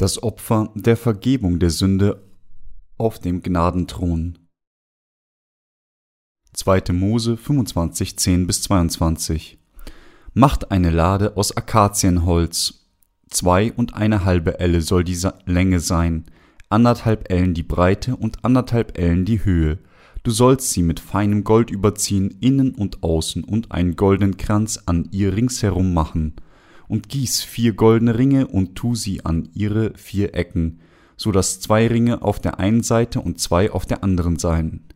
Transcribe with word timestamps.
Das 0.00 0.22
Opfer 0.22 0.72
der 0.74 0.96
Vergebung 0.96 1.58
der 1.58 1.68
Sünde 1.68 2.26
auf 2.96 3.18
dem 3.18 3.42
Gnadenthron. 3.42 4.38
2. 6.54 6.94
Mose 6.94 7.36
25, 7.36 8.18
10 8.18 8.46
bis 8.46 8.62
22 8.62 9.58
Macht 10.32 10.70
eine 10.70 10.88
Lade 10.88 11.36
aus 11.36 11.54
Akazienholz. 11.54 12.86
Zwei 13.28 13.74
und 13.74 13.92
eine 13.92 14.24
halbe 14.24 14.58
Elle 14.58 14.80
soll 14.80 15.04
die 15.04 15.18
Länge 15.44 15.80
sein, 15.80 16.24
anderthalb 16.70 17.30
Ellen 17.30 17.52
die 17.52 17.62
Breite 17.62 18.16
und 18.16 18.42
anderthalb 18.42 18.96
Ellen 18.96 19.26
die 19.26 19.44
Höhe. 19.44 19.80
Du 20.22 20.30
sollst 20.30 20.70
sie 20.70 20.82
mit 20.82 20.98
feinem 20.98 21.44
Gold 21.44 21.68
überziehen, 21.68 22.38
innen 22.40 22.74
und 22.74 23.02
außen, 23.02 23.44
und 23.44 23.70
einen 23.70 23.96
goldenen 23.96 24.38
Kranz 24.38 24.82
an 24.86 25.10
ihr 25.12 25.36
ringsherum 25.36 25.92
machen. 25.92 26.36
Und 26.90 27.08
gieß 27.08 27.44
vier 27.44 27.74
goldene 27.74 28.18
Ringe 28.18 28.48
und 28.48 28.74
tu 28.74 28.96
sie 28.96 29.24
an 29.24 29.48
ihre 29.54 29.92
vier 29.96 30.34
Ecken, 30.34 30.80
so 31.16 31.30
dass 31.30 31.60
zwei 31.60 31.86
Ringe 31.86 32.22
auf 32.22 32.40
der 32.40 32.58
einen 32.58 32.82
Seite 32.82 33.20
und 33.20 33.38
zwei 33.38 33.70
auf 33.70 33.86
der 33.86 34.02
anderen 34.02 34.40
seien. 34.40 34.88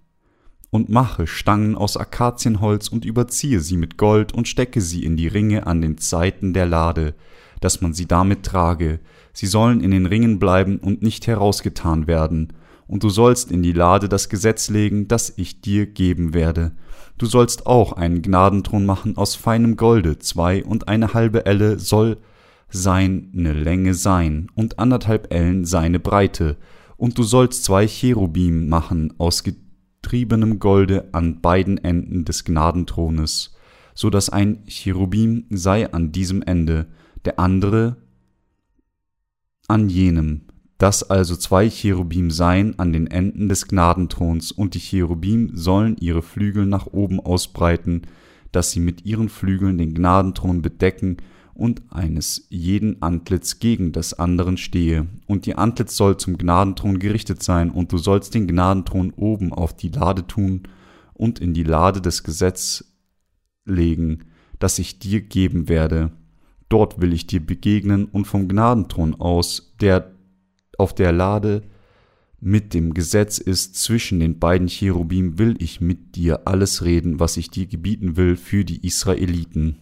Und 0.70 0.88
mache 0.88 1.28
Stangen 1.28 1.76
aus 1.76 1.96
Akazienholz 1.96 2.88
und 2.88 3.04
überziehe 3.04 3.60
sie 3.60 3.76
mit 3.76 3.96
Gold 3.96 4.32
und 4.34 4.48
stecke 4.48 4.80
sie 4.80 5.04
in 5.04 5.16
die 5.16 5.28
Ringe 5.28 5.68
an 5.68 5.82
den 5.82 5.98
Seiten 5.98 6.52
der 6.52 6.66
Lade, 6.66 7.14
dass 7.60 7.80
man 7.80 7.94
sie 7.94 8.06
damit 8.06 8.42
trage. 8.42 8.98
Sie 9.32 9.46
sollen 9.46 9.80
in 9.80 9.92
den 9.92 10.06
Ringen 10.06 10.40
bleiben 10.40 10.78
und 10.78 11.00
nicht 11.00 11.28
herausgetan 11.28 12.08
werden 12.08 12.52
und 12.86 13.02
du 13.02 13.08
sollst 13.08 13.50
in 13.50 13.62
die 13.62 13.72
Lade 13.72 14.08
das 14.08 14.28
Gesetz 14.28 14.70
legen, 14.70 15.08
das 15.08 15.32
ich 15.36 15.60
dir 15.60 15.86
geben 15.86 16.34
werde. 16.34 16.72
Du 17.18 17.26
sollst 17.26 17.66
auch 17.66 17.92
einen 17.92 18.22
Gnadenthron 18.22 18.84
machen 18.84 19.16
aus 19.16 19.34
feinem 19.34 19.76
Golde, 19.76 20.18
zwei 20.18 20.64
und 20.64 20.88
eine 20.88 21.14
halbe 21.14 21.46
Elle 21.46 21.78
soll 21.78 22.18
seine 22.68 23.52
Länge 23.52 23.94
sein 23.94 24.48
und 24.54 24.78
anderthalb 24.78 25.32
Ellen 25.32 25.64
seine 25.64 26.00
Breite, 26.00 26.56
und 26.96 27.18
du 27.18 27.22
sollst 27.22 27.64
zwei 27.64 27.86
Cherubim 27.86 28.68
machen 28.68 29.14
aus 29.19 29.42
getriebenem 29.42 30.58
Golde 30.58 31.08
an 31.12 31.41
beiden 31.41 31.78
Enden 31.78 32.24
des 32.24 32.44
Gnadenthrones, 32.44 33.54
so 33.94 34.10
dass 34.10 34.28
ein 34.28 34.64
Cherubim 34.66 35.46
sei 35.50 35.92
an 35.92 36.12
diesem 36.12 36.42
Ende, 36.42 36.86
der 37.24 37.38
andere 37.38 37.96
an 39.66 39.88
jenem, 39.88 40.42
dass 40.78 41.08
also 41.08 41.36
zwei 41.36 41.69
Cherubim 41.69 42.30
seien 42.30 42.78
an 42.78 42.92
den 42.92 43.06
Enden 43.06 43.48
des 43.48 43.69
Gnadenthrons, 43.69 44.53
und 44.53 44.75
die 44.75 44.81
Cherubim 44.81 45.50
sollen 45.55 45.97
ihre 45.98 46.22
Flügel 46.22 46.66
nach 46.66 46.86
oben 46.86 47.20
ausbreiten, 47.20 48.03
dass 48.53 48.70
sie 48.70 48.81
mit 48.81 49.05
ihren 49.05 49.28
Flügeln 49.28 49.78
den 49.78 49.94
Gnadenthron 49.94 50.62
bedecken 50.62 51.19
und 51.55 51.83
eines 51.91 52.47
jeden 52.50 53.00
Antlitz 53.03 53.61
gegen 53.61 53.92
das 53.92 54.14
anderen 54.14 54.56
stehe. 54.56 55.06
Und 55.27 55.47
die 55.47 55.55
Antlitz 55.55 55.97
soll 55.97 56.16
zum 56.16 56.36
Gnadenthron 56.36 56.98
gerichtet 56.98 57.42
sein, 57.42 57.70
und 57.70 57.92
du 57.92 57.98
sollst 57.98 58.34
den 58.34 58.48
Gnadenthron 58.48 59.12
oben 59.12 59.53
auf 59.53 59.77
die 59.77 59.88
Lade 59.88 60.27
tun 60.27 60.62
und 61.12 61.38
in 61.38 61.55
die 61.55 61.62
Lade 61.62 62.00
des 62.00 62.25
Gesetzes 62.25 62.92
legen, 63.64 64.25
das 64.59 64.78
ich 64.78 64.98
dir 64.98 65.20
geben 65.20 65.69
werde. 65.69 66.11
Dort 66.69 67.00
will 67.00 67.12
ich 67.12 67.27
dir 67.27 67.44
begegnen 67.44 68.06
und 68.06 68.27
vom 68.27 68.48
Gnadenthron 68.48 69.14
aus, 69.14 69.75
der 69.81 70.13
auf 70.78 70.94
der 70.94 71.12
Lade 71.12 71.62
mit 72.47 72.75
dem 72.75 72.92
Gesetz 72.92 73.39
ist, 73.39 73.77
zwischen 73.77 74.20
den 74.20 74.39
beiden 74.39 74.69
Cherubim 74.69 75.39
will 75.39 75.56
ich 75.61 75.81
mit 75.81 76.14
dir 76.14 76.47
alles 76.47 76.84
reden, 76.84 77.19
was 77.19 77.39
ich 77.39 77.48
dir 77.48 77.66
gebieten 77.66 78.19
will 78.19 78.36
für 78.36 78.66
die 78.66 78.86
Israeliten. 78.86 79.78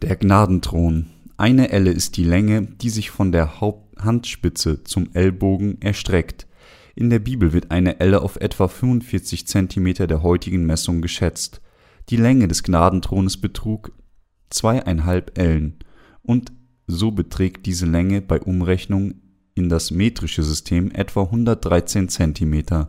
Der 0.00 0.16
Gnadenthron. 0.16 1.06
Eine 1.36 1.70
Elle 1.70 1.90
ist 1.90 2.16
die 2.16 2.24
Länge, 2.24 2.62
die 2.62 2.88
sich 2.88 3.10
von 3.10 3.30
der 3.30 3.60
Haupthandspitze 3.60 4.84
zum 4.84 5.10
Ellbogen 5.12 5.82
erstreckt. 5.82 6.46
In 6.94 7.10
der 7.10 7.18
Bibel 7.18 7.52
wird 7.52 7.70
eine 7.70 8.00
Elle 8.00 8.22
auf 8.22 8.36
etwa 8.36 8.66
45 8.66 9.46
Zentimeter 9.46 10.06
der 10.06 10.22
heutigen 10.22 10.64
Messung 10.64 11.02
geschätzt. 11.02 11.60
Die 12.08 12.16
Länge 12.16 12.48
des 12.48 12.62
Gnadenthrones 12.62 13.36
betrug 13.36 13.92
zweieinhalb 14.48 15.36
Ellen 15.36 15.78
und 16.22 16.52
so 16.86 17.10
beträgt 17.10 17.66
diese 17.66 17.84
Länge 17.84 18.22
bei 18.22 18.40
Umrechnung 18.40 19.16
in 19.56 19.68
das 19.68 19.90
metrische 19.90 20.44
System 20.44 20.92
etwa 20.92 21.22
113 21.22 22.08
cm, 22.08 22.86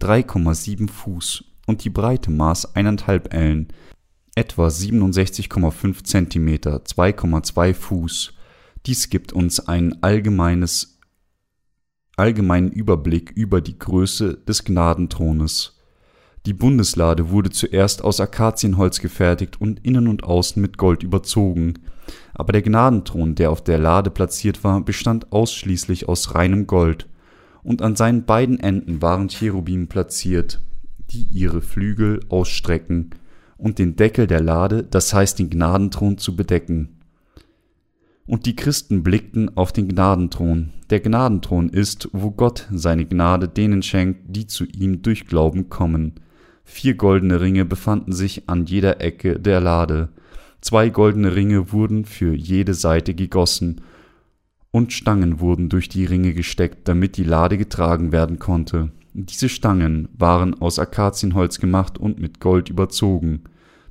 3,7 0.00 0.90
Fuß 0.90 1.44
und 1.66 1.84
die 1.84 1.90
Breite 1.90 2.30
maß 2.30 2.74
1,5 2.74 3.30
Ellen, 3.30 3.68
etwa 4.34 4.66
67,5 4.66 6.04
cm, 6.04 6.48
2,2 6.48 7.74
Fuß. 7.74 8.34
Dies 8.84 9.10
gibt 9.10 9.32
uns 9.32 9.60
einen 9.68 10.02
allgemeines, 10.02 10.98
allgemeinen 12.16 12.72
Überblick 12.72 13.30
über 13.30 13.60
die 13.60 13.78
Größe 13.78 14.36
des 14.36 14.64
Gnadenthrones. 14.64 15.78
Die 16.46 16.54
Bundeslade 16.54 17.30
wurde 17.30 17.50
zuerst 17.50 18.02
aus 18.02 18.20
Akazienholz 18.20 19.00
gefertigt 19.00 19.60
und 19.60 19.84
innen 19.84 20.08
und 20.08 20.24
außen 20.24 20.60
mit 20.60 20.76
Gold 20.76 21.02
überzogen 21.02 21.74
aber 22.34 22.52
der 22.52 22.62
Gnadenthron, 22.62 23.34
der 23.34 23.50
auf 23.50 23.62
der 23.62 23.78
Lade 23.78 24.10
platziert 24.10 24.64
war, 24.64 24.80
bestand 24.80 25.32
ausschließlich 25.32 26.08
aus 26.08 26.34
reinem 26.34 26.66
Gold, 26.66 27.08
und 27.62 27.80
an 27.80 27.94
seinen 27.94 28.24
beiden 28.24 28.58
Enden 28.58 29.02
waren 29.02 29.28
Cherubim 29.28 29.86
platziert, 29.86 30.60
die 31.10 31.22
ihre 31.30 31.62
Flügel 31.62 32.20
ausstrecken 32.28 33.10
und 33.56 33.78
den 33.78 33.94
Deckel 33.94 34.26
der 34.26 34.40
Lade, 34.40 34.82
das 34.82 35.14
heißt 35.14 35.38
den 35.38 35.48
Gnadenthron, 35.48 36.18
zu 36.18 36.34
bedecken. 36.34 36.96
Und 38.26 38.46
die 38.46 38.56
Christen 38.56 39.04
blickten 39.04 39.56
auf 39.56 39.72
den 39.72 39.88
Gnadenthron. 39.88 40.70
Der 40.90 40.98
Gnadenthron 40.98 41.68
ist, 41.68 42.08
wo 42.12 42.32
Gott 42.32 42.68
seine 42.72 43.04
Gnade 43.04 43.48
denen 43.48 43.82
schenkt, 43.82 44.34
die 44.34 44.48
zu 44.48 44.64
ihm 44.64 45.02
durch 45.02 45.26
Glauben 45.26 45.68
kommen. 45.68 46.14
Vier 46.64 46.94
goldene 46.94 47.40
Ringe 47.40 47.64
befanden 47.64 48.12
sich 48.12 48.48
an 48.48 48.66
jeder 48.66 49.00
Ecke 49.00 49.38
der 49.38 49.60
Lade, 49.60 50.08
Zwei 50.62 50.90
goldene 50.90 51.34
Ringe 51.34 51.72
wurden 51.72 52.04
für 52.04 52.34
jede 52.34 52.72
Seite 52.72 53.14
gegossen, 53.14 53.80
und 54.70 54.92
Stangen 54.92 55.40
wurden 55.40 55.68
durch 55.68 55.88
die 55.88 56.06
Ringe 56.06 56.32
gesteckt, 56.32 56.88
damit 56.88 57.16
die 57.16 57.24
Lade 57.24 57.58
getragen 57.58 58.12
werden 58.12 58.38
konnte. 58.38 58.90
Diese 59.12 59.48
Stangen 59.50 60.08
waren 60.16 60.58
aus 60.62 60.78
Akazienholz 60.78 61.58
gemacht 61.58 61.98
und 61.98 62.20
mit 62.20 62.40
Gold 62.40 62.70
überzogen. 62.70 63.42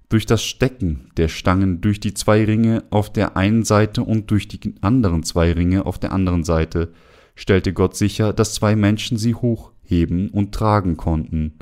Durch 0.10 0.26
das 0.26 0.44
Stecken 0.44 1.12
der 1.18 1.28
Stangen 1.28 1.82
durch 1.82 2.00
die 2.00 2.14
zwei 2.14 2.46
Ringe 2.46 2.84
auf 2.90 3.12
der 3.12 3.38
einen 3.38 3.64
Seite 3.64 4.02
und 4.04 4.32
durch 4.32 4.48
die 4.48 4.74
anderen 4.82 5.24
zwei 5.24 5.52
Ringe 5.52 5.86
auf 5.86 6.00
der 6.00 6.14
anderen 6.14 6.46
Seite 6.46 6.94
stellte 7.36 7.74
Gott 7.74 7.96
sicher, 7.96 8.34
dass 8.34 8.56
zwei 8.56 8.76
Menschen 8.76 9.18
sie 9.18 9.36
hochheben 9.36 10.30
und 10.30 10.54
tragen 10.54 10.98
konnten. 10.98 11.60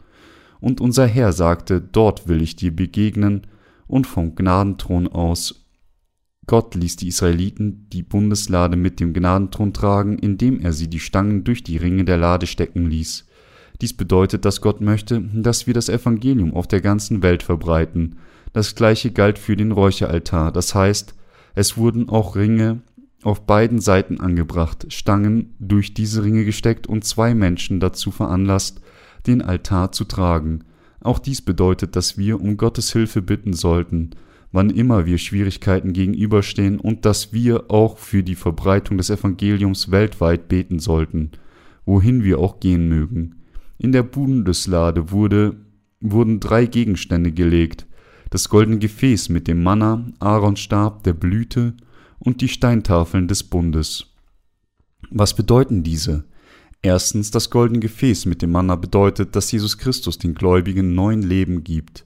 Und 0.59 0.81
unser 0.81 1.07
Herr 1.07 1.33
sagte, 1.33 1.81
dort 1.81 2.27
will 2.27 2.41
ich 2.41 2.55
dir 2.55 2.75
begegnen, 2.75 3.47
und 3.89 4.05
vom 4.05 4.35
Gnadenthron 4.35 5.07
aus. 5.07 5.65
Gott 6.45 6.75
ließ 6.75 6.95
die 6.95 7.09
Israeliten 7.09 7.87
die 7.91 8.03
Bundeslade 8.03 8.77
mit 8.77 8.99
dem 8.99 9.13
Gnadenthron 9.13 9.73
tragen, 9.73 10.17
indem 10.17 10.59
er 10.59 10.73
sie 10.73 10.87
die 10.87 10.99
Stangen 10.99 11.43
durch 11.43 11.63
die 11.63 11.77
Ringe 11.77 12.05
der 12.05 12.17
Lade 12.17 12.47
stecken 12.47 12.85
ließ. 12.85 13.27
Dies 13.81 13.93
bedeutet, 13.93 14.45
dass 14.45 14.61
Gott 14.61 14.79
möchte, 14.79 15.21
dass 15.33 15.67
wir 15.67 15.73
das 15.73 15.89
Evangelium 15.89 16.53
auf 16.53 16.67
der 16.67 16.81
ganzen 16.81 17.23
Welt 17.23 17.43
verbreiten. 17.43 18.17
Das 18.53 18.75
gleiche 18.75 19.11
galt 19.11 19.39
für 19.39 19.55
den 19.55 19.71
Räucheraltar, 19.71 20.51
das 20.51 20.75
heißt, 20.75 21.15
es 21.55 21.77
wurden 21.77 22.09
auch 22.09 22.35
Ringe 22.35 22.81
auf 23.23 23.45
beiden 23.45 23.79
Seiten 23.79 24.19
angebracht, 24.19 24.85
Stangen 24.89 25.55
durch 25.59 25.93
diese 25.93 26.23
Ringe 26.23 26.45
gesteckt 26.45 26.87
und 26.87 27.03
zwei 27.03 27.33
Menschen 27.33 27.79
dazu 27.79 28.11
veranlasst, 28.11 28.81
den 29.27 29.41
Altar 29.41 29.91
zu 29.91 30.05
tragen. 30.05 30.63
Auch 31.01 31.19
dies 31.19 31.41
bedeutet, 31.41 31.95
dass 31.95 32.17
wir 32.17 32.41
um 32.41 32.57
Gottes 32.57 32.91
Hilfe 32.91 33.21
bitten 33.21 33.53
sollten, 33.53 34.11
wann 34.51 34.69
immer 34.69 35.05
wir 35.05 35.17
Schwierigkeiten 35.17 35.93
gegenüberstehen 35.93 36.79
und 36.79 37.05
dass 37.05 37.33
wir 37.33 37.69
auch 37.69 37.97
für 37.97 38.23
die 38.23 38.35
Verbreitung 38.35 38.97
des 38.97 39.09
Evangeliums 39.09 39.91
weltweit 39.91 40.47
beten 40.47 40.79
sollten, 40.79 41.31
wohin 41.85 42.23
wir 42.23 42.39
auch 42.39 42.59
gehen 42.59 42.87
mögen. 42.89 43.35
In 43.77 43.91
der 43.91 44.03
Bundeslade 44.03 45.11
wurde, 45.11 45.55
wurden 46.01 46.39
drei 46.39 46.65
Gegenstände 46.65 47.31
gelegt, 47.31 47.87
das 48.29 48.49
goldene 48.49 48.79
Gefäß 48.79 49.29
mit 49.29 49.47
dem 49.47 49.63
Manna, 49.63 50.05
Aarons 50.19 50.59
Stab, 50.59 51.03
der 51.03 51.13
Blüte 51.13 51.75
und 52.19 52.41
die 52.41 52.49
Steintafeln 52.49 53.27
des 53.27 53.43
Bundes. 53.43 54.13
Was 55.09 55.35
bedeuten 55.35 55.83
diese? 55.83 56.25
Erstens, 56.81 57.29
das 57.31 57.49
goldene 57.49 57.79
Gefäß 57.79 58.25
mit 58.25 58.41
dem 58.41 58.51
Manna 58.51 58.75
bedeutet, 58.75 59.35
dass 59.35 59.51
Jesus 59.51 59.77
Christus 59.77 60.17
den 60.17 60.33
Gläubigen 60.33 60.95
neuen 60.95 61.21
Leben 61.21 61.63
gibt. 61.63 62.05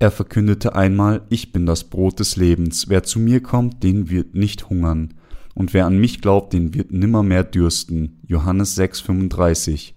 Er 0.00 0.10
verkündete 0.10 0.74
einmal, 0.74 1.22
ich 1.28 1.52
bin 1.52 1.66
das 1.66 1.84
Brot 1.84 2.18
des 2.18 2.36
Lebens, 2.36 2.88
wer 2.88 3.04
zu 3.04 3.20
mir 3.20 3.42
kommt, 3.42 3.82
den 3.82 4.10
wird 4.10 4.34
nicht 4.34 4.70
hungern, 4.70 5.14
und 5.54 5.74
wer 5.74 5.86
an 5.86 5.98
mich 5.98 6.20
glaubt, 6.20 6.52
den 6.52 6.74
wird 6.74 6.90
nimmermehr 6.90 7.44
dürsten. 7.44 8.20
Johannes 8.26 8.78
6,35. 8.78 9.92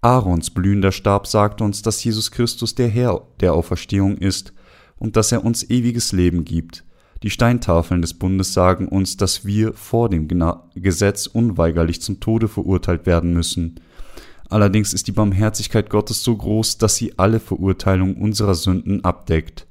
Aarons 0.00 0.50
blühender 0.50 0.92
Stab 0.92 1.26
sagt 1.26 1.62
uns, 1.62 1.80
dass 1.80 2.02
Jesus 2.04 2.30
Christus 2.30 2.74
der 2.74 2.88
Herr 2.88 3.26
der 3.40 3.54
Auferstehung 3.54 4.18
ist 4.18 4.52
und 4.96 5.16
dass 5.16 5.32
er 5.32 5.44
uns 5.44 5.70
ewiges 5.70 6.12
Leben 6.12 6.44
gibt. 6.44 6.84
Die 7.24 7.30
Steintafeln 7.30 8.02
des 8.02 8.12
Bundes 8.12 8.52
sagen 8.52 8.86
uns, 8.86 9.16
dass 9.16 9.46
wir 9.46 9.72
vor 9.72 10.10
dem 10.10 10.28
Gesetz 10.74 11.26
unweigerlich 11.26 12.02
zum 12.02 12.20
Tode 12.20 12.48
verurteilt 12.48 13.06
werden 13.06 13.32
müssen. 13.32 13.80
Allerdings 14.50 14.92
ist 14.92 15.06
die 15.06 15.12
Barmherzigkeit 15.12 15.88
Gottes 15.88 16.22
so 16.22 16.36
groß, 16.36 16.76
dass 16.76 16.96
sie 16.96 17.18
alle 17.18 17.40
Verurteilung 17.40 18.16
unserer 18.16 18.54
Sünden 18.54 19.04
abdeckt, 19.04 19.66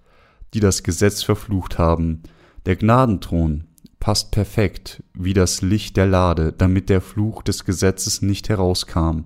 die 0.56 0.62
das 0.62 0.82
Gesetz 0.82 1.22
verflucht 1.22 1.78
haben. 1.78 2.24
Der 2.66 2.76
Gnadenthron 2.76 3.66
passt 4.00 4.32
perfekt 4.32 5.04
wie 5.14 5.36
das 5.36 5.62
Licht 5.62 5.96
der 5.96 6.08
Lade, 6.08 6.54
damit 6.58 6.90
der 6.90 7.02
Fluch 7.02 7.44
des 7.44 7.66
Gesetzes 7.66 8.24
nicht 8.24 8.50
herauskam. 8.50 9.26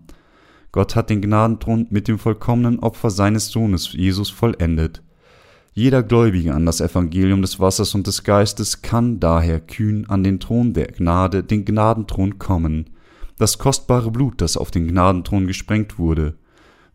Gott 0.73 0.97
hat 0.97 1.09
den 1.09 1.21
Gnadenthron 1.21 1.87
mit 1.91 2.09
dem 2.09 2.19
vollkommenen 2.19 2.79
Opfer 2.79 3.09
seines 3.09 3.47
Sohnes 3.47 3.93
Jesus 3.93 4.29
vollendet. 4.29 5.01
Jeder 5.77 6.01
Gläubige 6.01 6.55
an 6.55 6.65
das 6.65 6.81
Evangelium 6.81 7.43
des 7.43 7.59
Wassers 7.59 7.93
und 7.93 8.07
des 8.07 8.23
Geistes 8.23 8.81
kann 8.81 9.19
daher 9.19 9.59
kühn 9.59 10.09
an 10.09 10.23
den 10.23 10.39
Thron 10.39 10.73
der 10.73 10.87
Gnade, 10.87 11.43
den 11.43 11.65
Gnadenthron 11.65 12.39
kommen, 12.39 12.89
das 13.37 13.59
kostbare 13.59 14.09
Blut, 14.09 14.41
das 14.41 14.57
auf 14.57 14.71
den 14.71 14.87
Gnadenthron 14.87 15.45
gesprengt 15.45 15.99
wurde. 15.99 16.33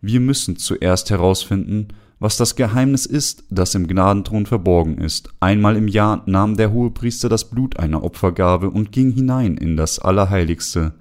Wir 0.00 0.19
müssen 0.19 0.56
zuerst 0.56 1.11
herausfinden, 1.11 1.90
was 2.19 2.37
das 2.37 2.56
Geheimnis 2.56 3.06
ist, 3.06 3.44
das 3.50 3.76
im 3.76 3.87
Gnadenthron 3.87 4.46
verborgen 4.46 4.99
ist. 4.99 5.28
Einmal 5.38 5.76
im 5.76 5.87
Jahr 5.87 6.25
nahm 6.26 6.56
der 6.56 6.73
Hohepriester 6.73 7.28
das 7.28 7.49
Blut 7.49 7.78
einer 7.78 8.02
Opfergabe 8.02 8.69
und 8.69 8.90
ging 8.90 9.12
hinein 9.12 9.58
in 9.58 9.76
das 9.76 10.00
Allerheiligste. 10.00 10.93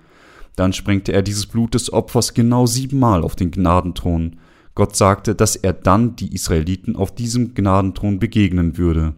Dann 0.55 0.73
sprengte 0.73 1.13
er 1.13 1.23
dieses 1.23 1.47
Blut 1.47 1.73
des 1.73 1.91
Opfers 1.91 2.35
genau 2.35 2.67
siebenmal 2.67 3.23
auf 3.23 3.35
den 3.35 3.49
Gnadenthron, 3.49 4.37
Gott 4.75 4.95
sagte, 4.95 5.35
dass 5.35 5.55
er 5.55 5.73
dann 5.73 6.15
die 6.15 6.33
Israeliten 6.33 6.95
auf 6.95 7.13
diesem 7.13 7.53
Gnadenthron 7.53 8.19
begegnen 8.19 8.77
würde. 8.77 9.15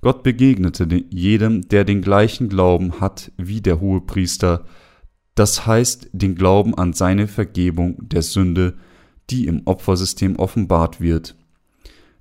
Gott 0.00 0.22
begegnete 0.22 0.86
jedem, 1.10 1.68
der 1.68 1.84
den 1.84 2.02
gleichen 2.02 2.48
Glauben 2.48 3.00
hat 3.00 3.32
wie 3.36 3.60
der 3.60 3.80
Hohepriester, 3.80 4.64
das 5.34 5.66
heißt 5.66 6.10
den 6.12 6.34
Glauben 6.34 6.74
an 6.76 6.92
seine 6.92 7.28
Vergebung 7.28 8.08
der 8.08 8.22
Sünde, 8.22 8.74
die 9.30 9.46
im 9.46 9.62
Opfersystem 9.66 10.36
offenbart 10.36 11.00
wird. 11.00 11.36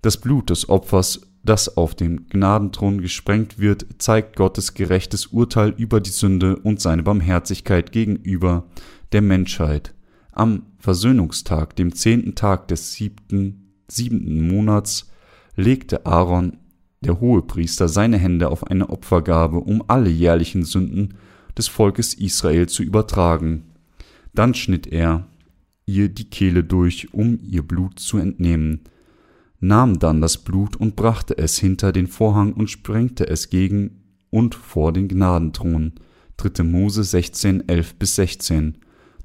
Das 0.01 0.17
Blut 0.17 0.49
des 0.49 0.69
Opfers, 0.69 1.21
das 1.43 1.77
auf 1.77 1.95
dem 1.95 2.27
Gnadenthron 2.29 3.01
gesprengt 3.01 3.59
wird, 3.59 3.85
zeigt 3.99 4.35
Gottes 4.35 4.73
gerechtes 4.73 5.27
Urteil 5.27 5.73
über 5.77 6.01
die 6.01 6.09
Sünde 6.09 6.57
und 6.57 6.81
seine 6.81 7.03
Barmherzigkeit 7.03 7.91
gegenüber 7.91 8.65
der 9.13 9.21
Menschheit. 9.21 9.93
Am 10.31 10.63
Versöhnungstag, 10.87 11.75
dem 11.75 11.93
zehnten 11.93 12.33
Tag 12.33 12.69
des 12.69 12.93
siebten, 12.93 13.73
siebenten 13.89 14.47
Monats, 14.47 15.11
legte 15.57 16.05
Aaron, 16.05 16.59
der 17.01 17.19
Hohepriester, 17.19 17.89
seine 17.89 18.17
Hände 18.17 18.47
auf 18.47 18.65
eine 18.67 18.89
Opfergabe, 18.89 19.57
um 19.57 19.83
alle 19.89 20.09
jährlichen 20.09 20.63
Sünden 20.63 21.15
des 21.57 21.67
Volkes 21.67 22.13
Israel 22.13 22.69
zu 22.69 22.83
übertragen. 22.83 23.63
Dann 24.33 24.53
schnitt 24.53 24.87
er 24.87 25.27
ihr 25.85 26.07
die 26.07 26.29
Kehle 26.29 26.63
durch, 26.63 27.13
um 27.13 27.37
ihr 27.43 27.63
Blut 27.63 27.99
zu 27.99 28.17
entnehmen, 28.17 28.85
nahm 29.59 29.99
dann 29.99 30.21
das 30.21 30.37
Blut 30.37 30.77
und 30.77 30.95
brachte 30.95 31.37
es 31.37 31.57
hinter 31.57 31.91
den 31.91 32.07
Vorhang 32.07 32.53
und 32.53 32.69
sprengte 32.69 33.27
es 33.27 33.49
gegen 33.49 34.03
und 34.29 34.55
vor 34.55 34.93
den 34.93 35.09
Gnadenthron. 35.09 35.95
3. 36.37 36.63
Mose 36.63 37.03
16, 37.03 37.67
11 37.67 37.95
bis 37.95 38.15
16. 38.15 38.77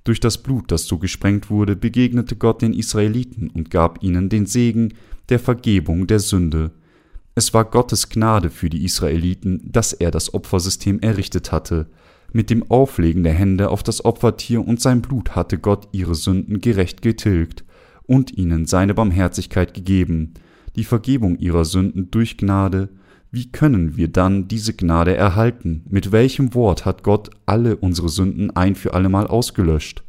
Durch 0.05 0.19
das 0.19 0.39
Blut, 0.39 0.71
das 0.73 0.87
so 0.87 0.99
gesprengt 0.99 1.49
wurde, 1.49 1.77
begegnete 1.77 2.37
Gott 2.37 2.63
den 2.63 2.73
Israeliten 2.73 3.51
und 3.51 3.71
gab 3.71 4.03
ihnen 4.03 4.29
den 4.29 4.47
Segen 4.47 4.95
der 5.29 5.39
Vergebung 5.39 6.07
der 6.07 6.19
Sünde. 6.19 6.73
Es 7.35 7.55
war 7.55 7.65
Gottes 7.65 8.09
Gnade 8.09 8.51
für 8.51 8.69
die 8.69 8.85
Israeliten, 8.85 9.61
dass 9.65 9.93
er 9.93 10.11
das 10.11 10.35
Opfersystem 10.35 11.01
errichtet 11.01 11.53
hatte. 11.53 11.87
Mit 12.33 12.51
dem 12.51 12.71
Auflegen 12.71 13.23
der 13.23 13.35
Hände 13.35 13.71
auf 13.71 13.83
das 13.83 14.05
Opfertier 14.05 14.67
und 14.67 14.81
sein 14.81 15.03
Blut 15.03 15.37
hatte 15.37 15.59
Gott 15.59 15.89
ihre 15.93 16.15
Sünden 16.15 16.61
gerecht 16.61 17.01
getilgt 17.03 17.65
und 18.05 18.37
ihnen 18.37 18.67
seine 18.67 18.95
Barmherzigkeit 18.95 19.75
gegeben, 19.75 20.35
die 20.77 20.85
Vergebung 20.85 21.39
ihrer 21.39 21.65
Sünden 21.65 22.11
durch 22.11 22.37
Gnade, 22.37 22.89
wie 23.35 23.51
können 23.51 23.97
wir 23.97 24.09
dann 24.09 24.47
diese 24.47 24.75
Gnade 24.75 25.17
erhalten? 25.17 25.87
Mit 25.89 26.13
welchem 26.13 26.53
Wort 26.53 26.85
hat 26.85 27.03
Gott 27.03 27.31
alle 27.47 27.77
unsere 27.77 28.11
Sünden 28.11 28.51
ein 28.51 28.75
für 28.75 28.93
allemal 28.93 29.27
ausgelöscht? 29.27 30.05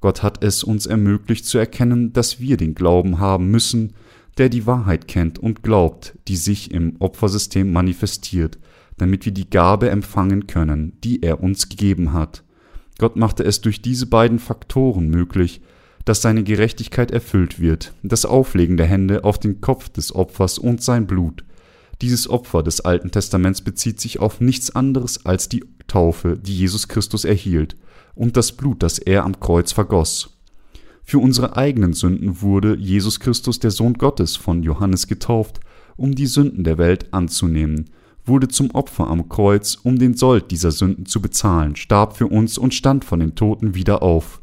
Gott 0.00 0.22
hat 0.22 0.44
es 0.44 0.62
uns 0.62 0.84
ermöglicht 0.84 1.46
zu 1.46 1.56
erkennen, 1.56 2.12
dass 2.12 2.40
wir 2.40 2.58
den 2.58 2.74
Glauben 2.74 3.18
haben 3.18 3.50
müssen, 3.50 3.94
der 4.36 4.50
die 4.50 4.66
Wahrheit 4.66 5.08
kennt 5.08 5.38
und 5.38 5.62
glaubt, 5.62 6.18
die 6.28 6.36
sich 6.36 6.70
im 6.70 6.96
Opfersystem 6.98 7.72
manifestiert, 7.72 8.58
damit 8.98 9.24
wir 9.24 9.32
die 9.32 9.48
Gabe 9.48 9.88
empfangen 9.88 10.46
können, 10.46 10.92
die 11.02 11.22
er 11.22 11.42
uns 11.42 11.70
gegeben 11.70 12.12
hat. 12.12 12.44
Gott 12.98 13.16
machte 13.16 13.44
es 13.44 13.62
durch 13.62 13.80
diese 13.80 14.06
beiden 14.06 14.38
Faktoren 14.38 15.08
möglich, 15.08 15.62
dass 16.04 16.20
seine 16.20 16.44
Gerechtigkeit 16.44 17.12
erfüllt 17.12 17.60
wird, 17.60 17.94
das 18.02 18.26
Auflegen 18.26 18.76
der 18.76 18.86
Hände 18.86 19.24
auf 19.24 19.38
den 19.38 19.62
Kopf 19.62 19.88
des 19.88 20.14
Opfers 20.14 20.58
und 20.58 20.82
sein 20.82 21.06
Blut, 21.06 21.44
dieses 22.00 22.30
Opfer 22.30 22.62
des 22.62 22.80
Alten 22.80 23.10
Testaments 23.10 23.62
bezieht 23.62 24.00
sich 24.00 24.20
auf 24.20 24.40
nichts 24.40 24.74
anderes 24.74 25.26
als 25.26 25.48
die 25.48 25.64
Taufe, 25.88 26.38
die 26.38 26.56
Jesus 26.56 26.88
Christus 26.88 27.24
erhielt, 27.24 27.76
und 28.14 28.36
das 28.36 28.52
Blut, 28.52 28.82
das 28.82 28.98
er 28.98 29.24
am 29.24 29.40
Kreuz 29.40 29.72
vergoss. 29.72 30.38
Für 31.04 31.18
unsere 31.18 31.56
eigenen 31.56 31.94
Sünden 31.94 32.42
wurde 32.42 32.76
Jesus 32.76 33.18
Christus, 33.18 33.58
der 33.58 33.70
Sohn 33.70 33.94
Gottes, 33.94 34.36
von 34.36 34.62
Johannes 34.62 35.06
getauft, 35.06 35.60
um 35.96 36.14
die 36.14 36.26
Sünden 36.26 36.64
der 36.64 36.78
Welt 36.78 37.12
anzunehmen, 37.12 37.90
wurde 38.24 38.48
zum 38.48 38.70
Opfer 38.72 39.08
am 39.08 39.28
Kreuz, 39.28 39.78
um 39.82 39.98
den 39.98 40.14
Sold 40.14 40.50
dieser 40.50 40.70
Sünden 40.70 41.06
zu 41.06 41.22
bezahlen, 41.22 41.76
starb 41.76 42.16
für 42.16 42.26
uns 42.26 42.58
und 42.58 42.74
stand 42.74 43.04
von 43.04 43.20
den 43.20 43.34
Toten 43.34 43.74
wieder 43.74 44.02
auf, 44.02 44.40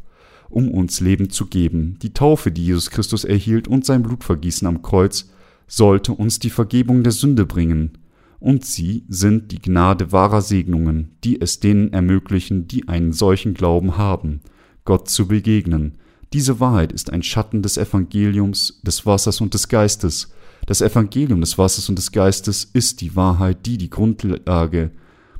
um 0.49 0.71
uns 0.71 0.99
Leben 0.99 1.29
zu 1.29 1.45
geben. 1.45 1.97
Die 2.01 2.13
Taufe, 2.13 2.51
die 2.51 2.65
Jesus 2.65 2.89
Christus 2.89 3.23
erhielt 3.23 3.67
und 3.67 3.85
sein 3.85 4.03
Blutvergießen 4.03 4.67
am 4.67 4.81
Kreuz, 4.81 5.29
sollte 5.67 6.13
uns 6.13 6.39
die 6.39 6.49
Vergebung 6.49 7.03
der 7.03 7.11
Sünde 7.11 7.45
bringen, 7.45 7.97
und 8.39 8.65
sie 8.65 9.05
sind 9.07 9.51
die 9.51 9.61
Gnade 9.61 10.11
wahrer 10.11 10.41
Segnungen, 10.41 11.15
die 11.23 11.41
es 11.41 11.59
denen 11.59 11.93
ermöglichen, 11.93 12.67
die 12.67 12.87
einen 12.87 13.11
solchen 13.11 13.53
Glauben 13.53 13.97
haben, 13.97 14.41
Gott 14.83 15.09
zu 15.09 15.27
begegnen. 15.27 15.97
Diese 16.33 16.59
Wahrheit 16.59 16.91
ist 16.91 17.11
ein 17.11 17.23
Schatten 17.23 17.61
des 17.61 17.77
Evangeliums, 17.77 18.81
des 18.83 19.05
Wassers 19.05 19.41
und 19.41 19.53
des 19.53 19.67
Geistes. 19.67 20.31
Das 20.67 20.81
Evangelium 20.81 21.41
des 21.41 21.57
Wassers 21.57 21.89
und 21.89 21.97
des 21.97 22.11
Geistes 22.11 22.65
ist 22.65 23.01
die 23.01 23.15
Wahrheit, 23.15 23.65
die 23.65 23.77
die 23.77 23.89
Grundlage 23.89 24.91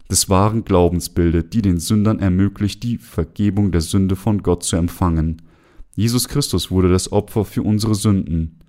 des 0.10 0.30
wahren 0.30 0.64
Glaubens 0.66 1.10
bildet, 1.10 1.54
die 1.54 1.62
den 1.62 1.80
Sündern 1.80 2.20
ermöglicht, 2.20 2.84
die 2.84 2.98
Vergebung 2.98 3.72
der 3.72 3.82
Sünde 3.82 4.16
von 4.16 4.44
Gott 4.44 4.64
zu 4.64 4.76
empfangen. 4.76 5.42
Jesus 5.96 6.28
Christus 6.28 6.72
wurde 6.72 6.90
das 6.90 7.12
Opfer 7.12 7.46
für 7.46 7.64
unsere 7.64 7.96
Sünden. 7.96 8.60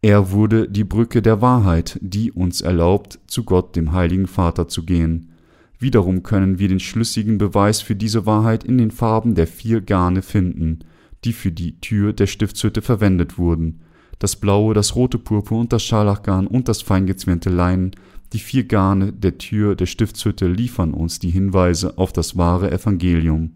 Er 0.00 0.30
wurde 0.30 0.68
die 0.68 0.84
Brücke 0.84 1.22
der 1.22 1.42
Wahrheit, 1.42 1.98
die 2.00 2.30
uns 2.30 2.60
erlaubt, 2.60 3.18
zu 3.26 3.42
Gott, 3.42 3.74
dem 3.74 3.92
heiligen 3.92 4.28
Vater, 4.28 4.68
zu 4.68 4.84
gehen. 4.84 5.32
Wiederum 5.80 6.22
können 6.22 6.60
wir 6.60 6.68
den 6.68 6.78
schlüssigen 6.78 7.36
Beweis 7.36 7.80
für 7.80 7.96
diese 7.96 8.24
Wahrheit 8.24 8.62
in 8.62 8.78
den 8.78 8.92
Farben 8.92 9.34
der 9.34 9.48
vier 9.48 9.80
Garne 9.80 10.22
finden, 10.22 10.80
die 11.24 11.32
für 11.32 11.50
die 11.50 11.80
Tür 11.80 12.12
der 12.12 12.28
Stiftshütte 12.28 12.80
verwendet 12.80 13.38
wurden. 13.38 13.80
Das 14.20 14.36
blaue, 14.36 14.72
das 14.72 14.94
rote 14.94 15.18
Purpur 15.18 15.58
und 15.58 15.72
das 15.72 15.82
Scharlachgarn 15.82 16.46
und 16.46 16.68
das 16.68 16.80
feingezwirnte 16.80 17.50
Leinen, 17.50 17.92
die 18.32 18.38
vier 18.38 18.64
Garne 18.64 19.12
der 19.12 19.38
Tür 19.38 19.74
der 19.74 19.86
Stiftshütte 19.86 20.46
liefern 20.46 20.94
uns 20.94 21.18
die 21.18 21.30
Hinweise 21.30 21.98
auf 21.98 22.12
das 22.12 22.36
wahre 22.36 22.70
Evangelium. 22.70 23.52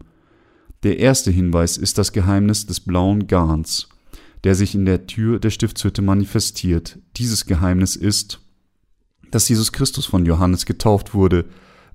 Der 0.83 0.99
erste 0.99 1.31
Hinweis 1.31 1.77
ist 1.77 1.97
das 1.97 2.11
Geheimnis 2.11 2.65
des 2.65 2.81
blauen 2.81 3.27
Garns 3.27 3.87
der 4.43 4.55
sich 4.55 4.75
in 4.75 4.85
der 4.85 5.07
Tür 5.07 5.39
der 5.39 5.49
Stiftshütte 5.49 6.01
manifestiert. 6.01 6.99
Dieses 7.17 7.45
Geheimnis 7.45 7.95
ist, 7.95 8.39
dass 9.31 9.49
Jesus 9.49 9.71
Christus 9.71 10.05
von 10.05 10.25
Johannes 10.25 10.65
getauft 10.65 11.13
wurde, 11.13 11.45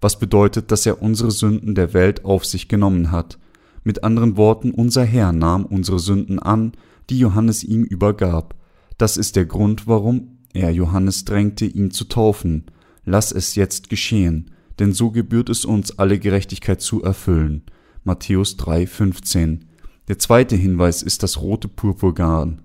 was 0.00 0.18
bedeutet, 0.18 0.70
dass 0.70 0.86
er 0.86 1.02
unsere 1.02 1.30
Sünden 1.30 1.74
der 1.74 1.92
Welt 1.92 2.24
auf 2.24 2.44
sich 2.44 2.68
genommen 2.68 3.10
hat. 3.10 3.38
Mit 3.84 4.04
anderen 4.04 4.36
Worten, 4.36 4.70
unser 4.70 5.04
Herr 5.04 5.32
nahm 5.32 5.64
unsere 5.64 5.98
Sünden 5.98 6.38
an, 6.38 6.72
die 7.10 7.18
Johannes 7.18 7.64
ihm 7.64 7.84
übergab. 7.84 8.54
Das 8.96 9.16
ist 9.16 9.36
der 9.36 9.46
Grund, 9.46 9.86
warum 9.86 10.38
er 10.52 10.70
Johannes 10.70 11.24
drängte, 11.24 11.64
ihn 11.64 11.90
zu 11.90 12.04
taufen. 12.04 12.66
Lass 13.04 13.32
es 13.32 13.54
jetzt 13.54 13.88
geschehen, 13.88 14.50
denn 14.78 14.92
so 14.92 15.10
gebührt 15.10 15.48
es 15.48 15.64
uns, 15.64 15.98
alle 15.98 16.18
Gerechtigkeit 16.18 16.80
zu 16.80 17.02
erfüllen. 17.02 17.62
Matthäus 18.04 18.56
3, 18.56 18.86
15. 18.86 19.67
Der 20.08 20.18
zweite 20.18 20.56
Hinweis 20.56 21.02
ist 21.02 21.22
das 21.22 21.40
rote 21.42 21.68
Purpurgarn, 21.68 22.62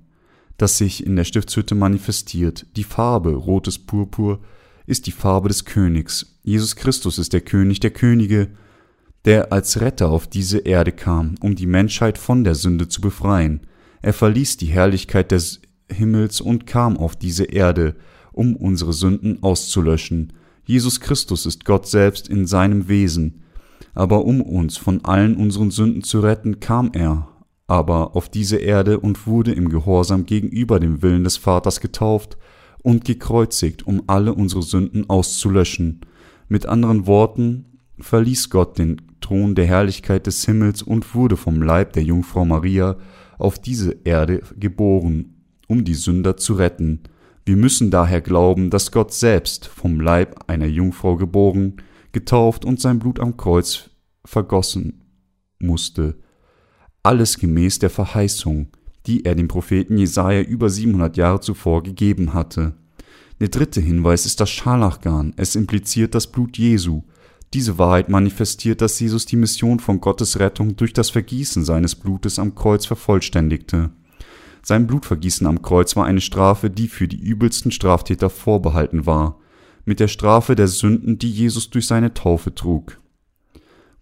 das 0.58 0.78
sich 0.78 1.06
in 1.06 1.18
der 1.18 1.26
Stiftshütte 1.26 1.76
manifestiert. 1.76 2.66
Die 2.78 2.86
Farbe 2.86 3.36
rotes 3.36 3.78
Purpur 3.78 4.40
ist 4.86 5.08
die 5.08 5.12
Farbe 5.12 5.50
des 5.50 5.66
Königs. 5.66 6.38
Jesus 6.44 6.78
Christus 6.78 7.20
ist 7.20 7.34
der 7.34 7.42
König 7.42 7.82
der 7.82 7.92
Könige, 7.92 8.50
der 9.26 9.52
als 9.52 9.82
Retter 9.82 10.10
auf 10.10 10.28
diese 10.28 10.60
Erde 10.60 10.94
kam, 10.94 11.36
um 11.42 11.56
die 11.56 11.66
Menschheit 11.66 12.18
von 12.18 12.46
der 12.46 12.56
Sünde 12.56 12.88
zu 12.88 13.02
befreien. 13.02 13.62
Er 14.02 14.14
verließ 14.14 14.58
die 14.58 14.68
Herrlichkeit 14.68 15.32
des 15.32 15.62
Himmels 15.92 16.40
und 16.40 16.66
kam 16.66 16.98
auf 16.98 17.16
diese 17.18 17.44
Erde, 17.44 17.96
um 18.32 18.56
unsere 18.56 18.94
Sünden 18.94 19.44
auszulöschen. 19.44 20.32
Jesus 20.66 21.02
Christus 21.02 21.46
ist 21.46 21.66
Gott 21.66 21.88
selbst 21.88 22.30
in 22.30 22.48
seinem 22.48 22.88
Wesen. 22.88 23.44
Aber 23.94 24.26
um 24.26 24.42
uns 24.42 24.78
von 24.78 25.06
allen 25.06 25.36
unseren 25.36 25.72
Sünden 25.72 26.04
zu 26.04 26.22
retten, 26.22 26.60
kam 26.60 26.92
er 26.94 27.28
aber 27.74 28.16
auf 28.16 28.30
diese 28.30 28.58
Erde 28.58 29.00
und 29.00 29.26
wurde 29.26 29.52
im 29.52 29.68
Gehorsam 29.68 30.28
gegenüber 30.28 30.80
dem 30.80 31.02
Willen 31.02 31.24
des 31.24 31.38
Vaters 31.38 31.82
getauft 31.82 32.38
und 32.84 33.04
gekreuzigt, 33.04 33.88
um 33.88 34.04
alle 34.06 34.36
unsere 34.36 34.62
Sünden 34.62 35.10
auszulöschen. 35.10 36.02
Mit 36.48 36.68
anderen 36.68 37.08
Worten, 37.08 37.80
verließ 37.98 38.52
Gott 38.52 38.78
den 38.78 39.02
Thron 39.22 39.56
der 39.56 39.66
Herrlichkeit 39.66 40.28
des 40.28 40.46
Himmels 40.46 40.84
und 40.84 41.16
wurde 41.16 41.36
vom 41.36 41.64
Leib 41.64 41.94
der 41.94 42.04
Jungfrau 42.04 42.46
Maria 42.46 42.98
auf 43.40 43.58
diese 43.58 43.96
Erde 44.04 44.44
geboren, 44.60 45.34
um 45.68 45.84
die 45.84 45.96
Sünder 45.96 46.38
zu 46.38 46.54
retten. 46.54 47.00
Wir 47.44 47.56
müssen 47.56 47.90
daher 47.90 48.22
glauben, 48.22 48.70
dass 48.70 48.92
Gott 48.92 49.12
selbst 49.12 49.66
vom 49.66 50.00
Leib 50.00 50.44
einer 50.46 50.68
Jungfrau 50.68 51.16
geboren, 51.16 51.78
getauft 52.12 52.66
und 52.66 52.80
sein 52.80 53.00
Blut 53.00 53.20
am 53.20 53.36
Kreuz 53.36 53.90
vergossen 54.24 55.02
musste. 55.58 56.18
Alles 57.06 57.38
gemäß 57.38 57.80
der 57.80 57.90
Verheißung, 57.90 58.68
die 59.08 59.26
er 59.26 59.36
dem 59.36 59.50
Propheten 59.50 59.98
Jesaja 59.98 60.42
über 60.42 60.70
700 60.70 61.18
Jahre 61.18 61.42
zuvor 61.42 61.84
gegeben 61.84 62.34
hatte. 62.34 62.76
Der 63.42 63.50
dritte 63.50 63.82
Hinweis 63.82 64.26
ist 64.26 64.40
das 64.40 64.50
Scharlachgarn. 64.50 65.34
Es 65.36 65.58
impliziert 65.58 66.16
das 66.16 66.28
Blut 66.28 66.58
Jesu. 66.58 67.04
Diese 67.54 67.78
Wahrheit 67.78 68.08
manifestiert, 68.08 68.80
dass 68.80 68.98
Jesus 69.02 69.26
die 69.26 69.36
Mission 69.36 69.82
von 69.82 70.00
Gottes 70.00 70.40
Rettung 70.40 70.78
durch 70.78 70.94
das 70.94 71.10
Vergießen 71.10 71.66
seines 71.66 71.96
Blutes 71.96 72.40
am 72.40 72.56
Kreuz 72.56 72.86
vervollständigte. 72.86 73.90
Sein 74.62 74.88
Blutvergießen 74.88 75.46
am 75.46 75.62
Kreuz 75.62 75.98
war 75.98 76.06
eine 76.06 76.22
Strafe, 76.22 76.70
die 76.70 76.88
für 76.88 77.10
die 77.10 77.20
übelsten 77.20 77.72
Straftäter 77.72 78.30
vorbehalten 78.30 79.06
war, 79.06 79.40
mit 79.84 80.00
der 80.00 80.08
Strafe 80.08 80.56
der 80.56 80.70
Sünden, 80.70 81.20
die 81.20 81.30
Jesus 81.30 81.70
durch 81.70 81.86
seine 81.86 82.14
Taufe 82.14 82.56
trug. 82.56 83.03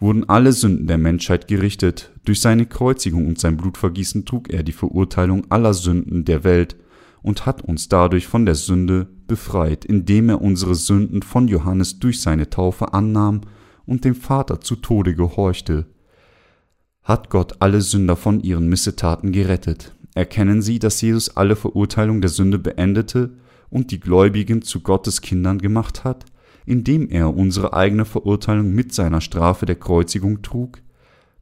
Wurden 0.01 0.27
alle 0.27 0.51
Sünden 0.51 0.87
der 0.87 0.97
Menschheit 0.97 1.47
gerichtet, 1.47 2.11
durch 2.25 2.41
seine 2.41 2.65
Kreuzigung 2.65 3.27
und 3.27 3.39
sein 3.39 3.55
Blutvergießen 3.55 4.25
trug 4.25 4.51
er 4.51 4.63
die 4.63 4.71
Verurteilung 4.71 5.45
aller 5.51 5.75
Sünden 5.75 6.25
der 6.25 6.43
Welt 6.43 6.75
und 7.21 7.45
hat 7.45 7.61
uns 7.61 7.87
dadurch 7.87 8.25
von 8.25 8.47
der 8.47 8.55
Sünde 8.55 9.07
befreit, 9.27 9.85
indem 9.85 10.29
er 10.29 10.41
unsere 10.41 10.73
Sünden 10.73 11.21
von 11.21 11.47
Johannes 11.47 11.99
durch 11.99 12.19
seine 12.19 12.49
Taufe 12.49 12.95
annahm 12.95 13.41
und 13.85 14.03
dem 14.03 14.15
Vater 14.15 14.59
zu 14.59 14.75
Tode 14.75 15.13
gehorchte. 15.13 15.85
Hat 17.03 17.29
Gott 17.29 17.57
alle 17.59 17.81
Sünder 17.81 18.15
von 18.15 18.39
ihren 18.39 18.69
Missetaten 18.69 19.31
gerettet, 19.31 19.93
erkennen 20.15 20.63
sie, 20.63 20.79
dass 20.79 20.99
Jesus 20.99 21.37
alle 21.37 21.55
Verurteilung 21.55 22.21
der 22.21 22.31
Sünde 22.31 22.57
beendete 22.57 23.37
und 23.69 23.91
die 23.91 23.99
Gläubigen 23.99 24.63
zu 24.63 24.79
Gottes 24.79 25.21
Kindern 25.21 25.59
gemacht 25.59 26.03
hat, 26.03 26.25
indem 26.65 27.09
er 27.09 27.35
unsere 27.35 27.73
eigene 27.73 28.05
Verurteilung 28.05 28.71
mit 28.71 28.93
seiner 28.93 29.21
Strafe 29.21 29.65
der 29.65 29.75
Kreuzigung 29.75 30.41
trug? 30.41 30.81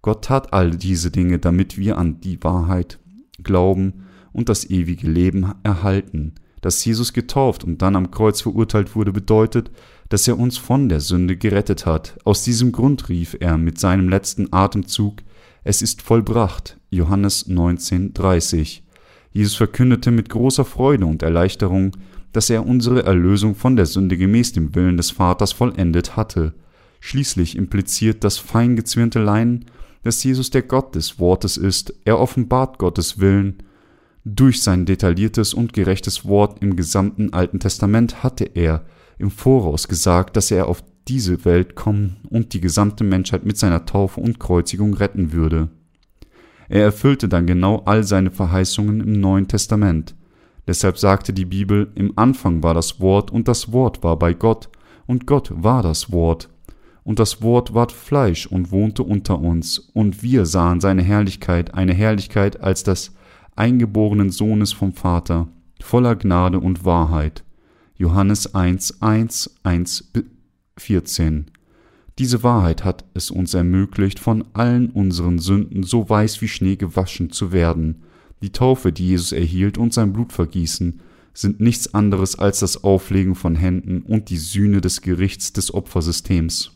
Gott 0.01 0.25
tat 0.25 0.53
all 0.53 0.71
diese 0.71 1.11
Dinge, 1.11 1.39
damit 1.39 1.77
wir 1.77 1.97
an 1.97 2.21
die 2.21 2.41
Wahrheit 2.43 2.99
glauben 3.43 4.05
und 4.31 4.49
das 4.49 4.69
ewige 4.69 5.09
Leben 5.09 5.53
erhalten. 5.63 6.35
Dass 6.61 6.83
Jesus 6.83 7.13
getauft 7.13 7.63
und 7.63 7.81
dann 7.81 7.95
am 7.95 8.11
Kreuz 8.11 8.41
verurteilt 8.41 8.95
wurde, 8.95 9.11
bedeutet, 9.11 9.71
dass 10.09 10.27
er 10.27 10.37
uns 10.37 10.57
von 10.57 10.89
der 10.89 10.99
Sünde 10.99 11.37
gerettet 11.37 11.85
hat. 11.85 12.17
Aus 12.25 12.43
diesem 12.43 12.71
Grund 12.71 13.09
rief 13.09 13.37
er 13.39 13.57
mit 13.57 13.79
seinem 13.79 14.09
letzten 14.09 14.51
Atemzug 14.51 15.23
es 15.63 15.81
ist 15.81 16.01
vollbracht. 16.01 16.77
Johannes 16.89 17.47
19,30. 17.47 18.81
Jesus 19.31 19.55
verkündete 19.55 20.09
mit 20.09 20.29
großer 20.29 20.65
Freude 20.65 21.05
und 21.05 21.21
Erleichterung, 21.21 21.91
dass 22.31 22.49
er 22.49 22.65
unsere 22.65 23.03
Erlösung 23.03 23.55
von 23.55 23.75
der 23.75 23.85
Sünde 23.85 24.17
gemäß 24.17 24.53
dem 24.53 24.75
Willen 24.75 24.97
des 24.97 25.11
Vaters 25.11 25.51
vollendet 25.51 26.15
hatte. 26.15 26.53
Schließlich 26.99 27.55
impliziert 27.55 28.23
das 28.23 28.37
fein 28.37 28.75
gezwirnte 28.75 29.19
Leinen, 29.19 29.65
dass 30.03 30.23
Jesus 30.23 30.49
der 30.49 30.61
Gott 30.61 30.95
des 30.95 31.19
Wortes 31.19 31.57
ist. 31.57 31.93
Er 32.05 32.19
offenbart 32.19 32.77
Gottes 32.77 33.19
Willen. 33.19 33.63
Durch 34.25 34.61
sein 34.61 34.85
detailliertes 34.85 35.53
und 35.53 35.73
gerechtes 35.73 36.25
Wort 36.25 36.61
im 36.61 36.75
gesamten 36.75 37.33
Alten 37.33 37.59
Testament 37.59 38.21
hatte 38.23 38.45
er 38.45 38.85
im 39.17 39.31
Voraus 39.31 39.87
gesagt, 39.87 40.37
dass 40.37 40.51
er 40.51 40.67
auf 40.67 40.83
diese 41.07 41.43
Welt 41.45 41.75
kommen 41.75 42.17
und 42.29 42.53
die 42.53 42.61
gesamte 42.61 43.03
Menschheit 43.03 43.45
mit 43.45 43.57
seiner 43.57 43.85
Taufe 43.85 44.21
und 44.21 44.39
Kreuzigung 44.39 44.93
retten 44.93 45.31
würde. 45.31 45.69
Er 46.69 46.83
erfüllte 46.83 47.27
dann 47.27 47.47
genau 47.47 47.81
all 47.85 48.03
seine 48.03 48.29
Verheißungen 48.29 49.01
im 49.01 49.19
Neuen 49.19 49.47
Testament. 49.47 50.15
Deshalb 50.69 50.99
sagte 50.99 51.33
die 51.33 51.45
Bibel, 51.45 51.91
im 51.95 52.13
Anfang 52.15 52.61
war 52.61 52.75
das 52.75 52.99
Wort 52.99 53.31
und 53.31 53.47
das 53.47 53.71
Wort 53.71 54.03
war 54.03 54.19
bei 54.19 54.35
Gott 54.35 54.69
und 55.07 55.25
Gott 55.25 55.51
war 55.51 55.81
das 55.81 56.11
Wort. 56.11 56.47
Und 57.03 57.17
das 57.17 57.41
Wort 57.41 57.73
ward 57.73 57.91
Fleisch 57.91 58.45
und 58.45 58.71
wohnte 58.71 59.01
unter 59.01 59.39
uns, 59.39 59.79
und 59.79 60.21
wir 60.21 60.45
sahen 60.45 60.79
seine 60.79 61.01
Herrlichkeit, 61.01 61.73
eine 61.73 61.95
Herrlichkeit 61.95 62.61
als 62.61 62.83
des 62.83 63.15
eingeborenen 63.55 64.29
Sohnes 64.29 64.71
vom 64.71 64.93
Vater, 64.93 65.47
voller 65.81 66.15
Gnade 66.15 66.59
und 66.59 66.85
Wahrheit. 66.85 67.43
Johannes 67.95 68.53
1, 68.53 69.01
1, 69.01 69.55
1 69.63 70.11
14. 70.77 71.47
Diese 72.19 72.43
Wahrheit 72.43 72.85
hat 72.85 73.05
es 73.15 73.31
uns 73.31 73.55
ermöglicht, 73.55 74.19
von 74.19 74.45
allen 74.53 74.91
unseren 74.91 75.39
Sünden 75.39 75.81
so 75.81 76.07
weiß 76.07 76.41
wie 76.41 76.47
Schnee 76.47 76.75
gewaschen 76.75 77.31
zu 77.31 77.51
werden. 77.51 78.03
Die 78.41 78.51
Taufe, 78.51 78.91
die 78.91 79.07
Jesus 79.07 79.31
erhielt 79.31 79.77
und 79.77 79.93
sein 79.93 80.13
Blutvergießen 80.13 81.01
sind 81.33 81.59
nichts 81.59 81.93
anderes 81.93 82.37
als 82.37 82.59
das 82.59 82.83
Auflegen 82.83 83.35
von 83.35 83.55
Händen 83.55 84.01
und 84.01 84.29
die 84.29 84.37
Sühne 84.37 84.81
des 84.81 85.01
Gerichts 85.01 85.53
des 85.53 85.73
Opfersystems. 85.73 86.71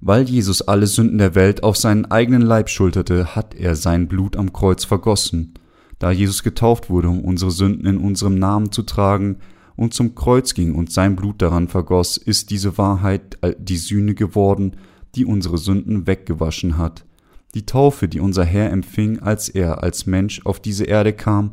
Weil 0.00 0.28
Jesus 0.28 0.62
alle 0.62 0.86
Sünden 0.86 1.18
der 1.18 1.34
Welt 1.34 1.62
auf 1.62 1.76
seinen 1.76 2.04
eigenen 2.06 2.42
Leib 2.42 2.68
schulterte, 2.70 3.34
hat 3.34 3.54
er 3.54 3.74
sein 3.74 4.08
Blut 4.08 4.36
am 4.36 4.52
Kreuz 4.52 4.84
vergossen. 4.84 5.54
Da 5.98 6.12
Jesus 6.12 6.44
getauft 6.44 6.88
wurde, 6.88 7.08
um 7.08 7.20
unsere 7.24 7.50
Sünden 7.50 7.86
in 7.86 7.98
unserem 7.98 8.38
Namen 8.38 8.70
zu 8.72 8.82
tragen, 8.82 9.38
und 9.74 9.94
zum 9.94 10.16
Kreuz 10.16 10.54
ging 10.54 10.74
und 10.74 10.92
sein 10.92 11.14
Blut 11.14 11.40
daran 11.40 11.68
vergoss, 11.68 12.16
ist 12.16 12.50
diese 12.50 12.78
Wahrheit 12.78 13.38
die 13.58 13.76
Sühne 13.76 14.14
geworden, 14.14 14.76
die 15.14 15.24
unsere 15.24 15.56
Sünden 15.56 16.08
weggewaschen 16.08 16.78
hat. 16.78 17.04
Die 17.54 17.66
Taufe, 17.66 18.08
die 18.08 18.20
unser 18.20 18.44
Herr 18.44 18.70
empfing, 18.70 19.20
als 19.20 19.48
er 19.48 19.82
als 19.82 20.06
Mensch 20.06 20.44
auf 20.44 20.60
diese 20.60 20.84
Erde 20.84 21.12
kam, 21.12 21.52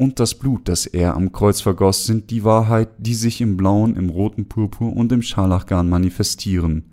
und 0.00 0.18
das 0.18 0.34
Blut, 0.34 0.66
das 0.66 0.86
er 0.86 1.14
am 1.14 1.30
Kreuz 1.30 1.60
vergoss, 1.60 2.06
sind 2.06 2.30
die 2.30 2.42
Wahrheit, 2.42 2.88
die 2.96 3.12
sich 3.12 3.42
im 3.42 3.58
blauen, 3.58 3.96
im 3.96 4.08
roten 4.08 4.48
Purpur 4.48 4.96
und 4.96 5.12
im 5.12 5.20
Scharlachgarn 5.20 5.90
manifestieren. 5.90 6.92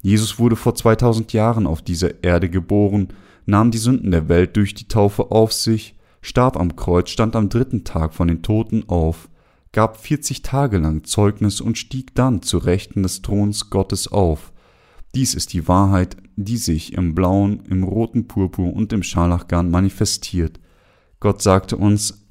Jesus 0.00 0.38
wurde 0.38 0.56
vor 0.56 0.74
2000 0.74 1.34
Jahren 1.34 1.66
auf 1.66 1.82
dieser 1.82 2.24
Erde 2.24 2.48
geboren, 2.48 3.08
nahm 3.44 3.70
die 3.70 3.78
Sünden 3.78 4.12
der 4.12 4.30
Welt 4.30 4.56
durch 4.56 4.74
die 4.74 4.88
Taufe 4.88 5.30
auf 5.30 5.52
sich, 5.52 5.96
starb 6.22 6.56
am 6.56 6.74
Kreuz, 6.74 7.10
stand 7.10 7.36
am 7.36 7.50
dritten 7.50 7.84
Tag 7.84 8.14
von 8.14 8.28
den 8.28 8.42
Toten 8.42 8.88
auf, 8.88 9.28
gab 9.72 9.98
40 9.98 10.42
Tage 10.42 10.78
lang 10.78 11.04
Zeugnis 11.04 11.60
und 11.60 11.76
stieg 11.76 12.14
dann 12.14 12.40
zu 12.40 12.58
Rechten 12.58 13.02
des 13.02 13.20
Throns 13.20 13.68
Gottes 13.68 14.08
auf. 14.08 14.52
Dies 15.14 15.34
ist 15.34 15.52
die 15.52 15.66
Wahrheit, 15.68 16.16
die 16.36 16.56
sich 16.56 16.92
im 16.92 17.14
blauen, 17.14 17.62
im 17.68 17.82
roten 17.82 18.28
Purpur 18.28 18.72
und 18.72 18.92
im 18.92 19.02
Scharlachgarn 19.02 19.70
manifestiert. 19.70 20.60
Gott 21.20 21.42
sagte 21.42 21.76
uns, 21.76 22.26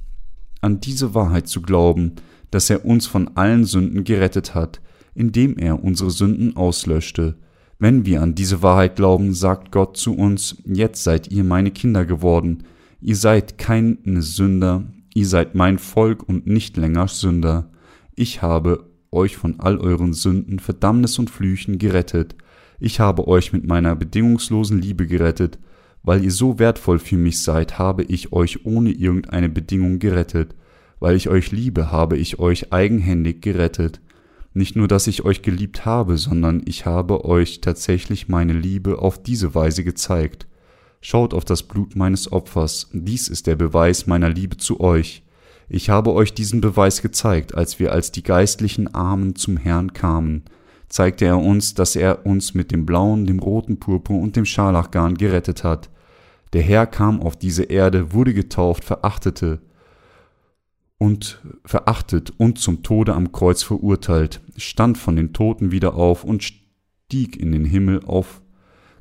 an 0.62 0.80
diese 0.80 1.14
Wahrheit 1.14 1.48
zu 1.48 1.62
glauben, 1.62 2.14
dass 2.52 2.70
er 2.70 2.86
uns 2.86 3.08
von 3.08 3.36
allen 3.36 3.66
Sünden 3.66 4.04
gerettet 4.04 4.56
hat, 4.56 4.82
indem 5.14 5.58
er 5.58 5.84
unsere 5.84 6.12
Sünden 6.12 6.56
auslöschte. 6.56 7.38
Wenn 7.80 8.06
wir 8.06 8.22
an 8.22 8.36
diese 8.36 8.64
Wahrheit 8.64 8.96
glauben, 8.96 9.34
sagt 9.34 9.72
Gott 9.72 9.98
zu 9.98 10.16
uns, 10.16 10.58
jetzt 10.66 11.04
seid 11.04 11.32
ihr 11.32 11.44
meine 11.44 11.72
Kinder 11.72 12.06
geworden, 12.06 12.64
ihr 13.02 13.16
seid 13.16 13.58
keine 13.58 14.22
Sünder, 14.22 14.86
Ihr 15.18 15.26
seid 15.26 15.56
mein 15.56 15.80
Volk 15.80 16.30
und 16.30 16.46
nicht 16.46 16.78
länger 16.78 17.08
Sünder. 17.08 17.72
Ich 18.14 18.44
habe 18.44 18.92
euch 19.10 19.36
von 19.36 19.60
all 19.60 19.80
euren 19.80 20.14
Sünden, 20.14 20.60
Verdammnis 20.60 21.18
und 21.18 21.32
Flüchen 21.32 21.80
gerettet. 21.80 22.36
Ich 22.80 23.00
habe 23.00 23.28
euch 23.28 23.54
mit 23.54 23.66
meiner 23.66 23.96
bedingungslosen 23.96 24.80
Liebe 24.80 25.08
gerettet. 25.08 25.60
Weil 26.04 26.24
ihr 26.24 26.32
so 26.32 26.58
wertvoll 26.58 27.00
für 27.00 27.18
mich 27.18 27.42
seid, 27.42 27.80
habe 27.80 28.04
ich 28.04 28.32
euch 28.32 28.66
ohne 28.66 28.92
irgendeine 28.92 29.50
Bedingung 29.50 30.00
gerettet. 30.00 30.56
Weil 31.00 31.16
ich 31.16 31.28
euch 31.28 31.52
liebe, 31.52 31.92
habe 31.92 32.18
ich 32.18 32.40
euch 32.40 32.72
eigenhändig 32.72 33.42
gerettet. 33.42 34.00
Nicht 34.54 34.76
nur, 34.76 34.88
dass 34.88 35.08
ich 35.08 35.26
euch 35.26 35.42
geliebt 35.42 35.86
habe, 35.86 36.18
sondern 36.18 36.62
ich 36.66 36.86
habe 36.86 37.26
euch 37.26 37.62
tatsächlich 37.62 38.28
meine 38.28 38.54
Liebe 38.54 39.00
auf 39.00 39.22
diese 39.22 39.54
Weise 39.54 39.84
gezeigt. 39.84 40.48
Schaut 41.02 41.34
auf 41.34 41.46
das 41.46 41.64
Blut 41.64 41.96
meines 41.96 42.32
Opfers, 42.32 42.90
dies 42.92 43.28
ist 43.28 43.46
der 43.46 43.56
Beweis 43.56 44.08
meiner 44.08 44.30
Liebe 44.30 44.58
zu 44.58 44.80
euch. 44.80 45.24
Ich 45.70 45.90
habe 45.90 46.14
euch 46.14 46.34
diesen 46.34 46.62
Beweis 46.62 47.02
gezeigt, 47.02 47.54
als 47.54 47.80
wir 47.80 47.92
als 47.92 48.12
die 48.12 48.24
geistlichen 48.24 48.94
Armen 48.96 49.36
zum 49.36 49.58
Herrn 49.58 49.94
kamen, 49.94 50.46
zeigte 50.90 51.26
er 51.26 51.38
uns, 51.38 51.74
dass 51.74 51.96
er 51.96 52.26
uns 52.26 52.54
mit 52.54 52.72
dem 52.72 52.86
blauen, 52.86 53.26
dem 53.26 53.40
roten 53.40 53.80
Purpur 53.80 54.20
und 54.20 54.36
dem 54.36 54.46
Scharlachgarn 54.46 55.16
gerettet 55.16 55.64
hat. 55.64 55.90
Der 56.54 56.62
Herr 56.62 56.88
kam 56.88 57.22
auf 57.22 57.36
diese 57.36 57.64
Erde, 57.64 58.14
wurde 58.14 58.34
getauft, 58.34 58.84
verachtete 58.84 59.60
und 60.98 61.42
verachtet 61.66 62.32
und 62.38 62.58
zum 62.58 62.84
Tode 62.84 63.14
am 63.14 63.32
Kreuz 63.32 63.64
verurteilt, 63.64 64.42
stand 64.56 64.98
von 64.98 65.16
den 65.16 65.34
Toten 65.34 65.72
wieder 65.72 65.96
auf 65.96 66.24
und 66.24 66.44
stieg 66.44 67.38
in 67.38 67.52
den 67.52 67.66
Himmel 67.66 68.04
auf. 68.06 68.42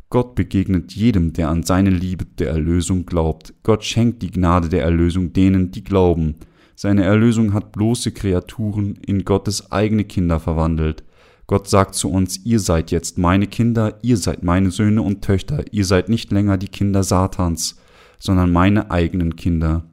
Gott 0.08 0.34
begegnet 0.34 0.92
jedem, 0.92 1.32
der 1.32 1.48
an 1.48 1.62
seine 1.62 1.90
Liebe 1.90 2.24
der 2.24 2.50
Erlösung 2.50 3.06
glaubt. 3.06 3.54
Gott 3.62 3.84
schenkt 3.84 4.22
die 4.22 4.30
Gnade 4.30 4.68
der 4.68 4.82
Erlösung 4.82 5.32
denen, 5.32 5.72
die 5.72 5.82
glauben. 5.82 6.36
Seine 6.76 7.04
Erlösung 7.04 7.54
hat 7.54 7.72
bloße 7.72 8.12
Kreaturen 8.12 8.96
in 9.04 9.24
Gottes 9.24 9.72
eigene 9.72 10.04
Kinder 10.04 10.38
verwandelt. 10.38 11.02
Gott 11.46 11.68
sagt 11.68 11.94
zu 11.94 12.10
uns, 12.10 12.44
ihr 12.44 12.58
seid 12.58 12.90
jetzt 12.90 13.18
meine 13.18 13.46
Kinder, 13.46 13.98
ihr 14.02 14.16
seid 14.16 14.42
meine 14.42 14.72
Söhne 14.72 15.02
und 15.02 15.22
Töchter, 15.22 15.64
ihr 15.70 15.84
seid 15.84 16.08
nicht 16.08 16.32
länger 16.32 16.56
die 16.58 16.68
Kinder 16.68 17.04
Satans, 17.04 17.76
sondern 18.18 18.52
meine 18.52 18.90
eigenen 18.90 19.36
Kinder. 19.36 19.84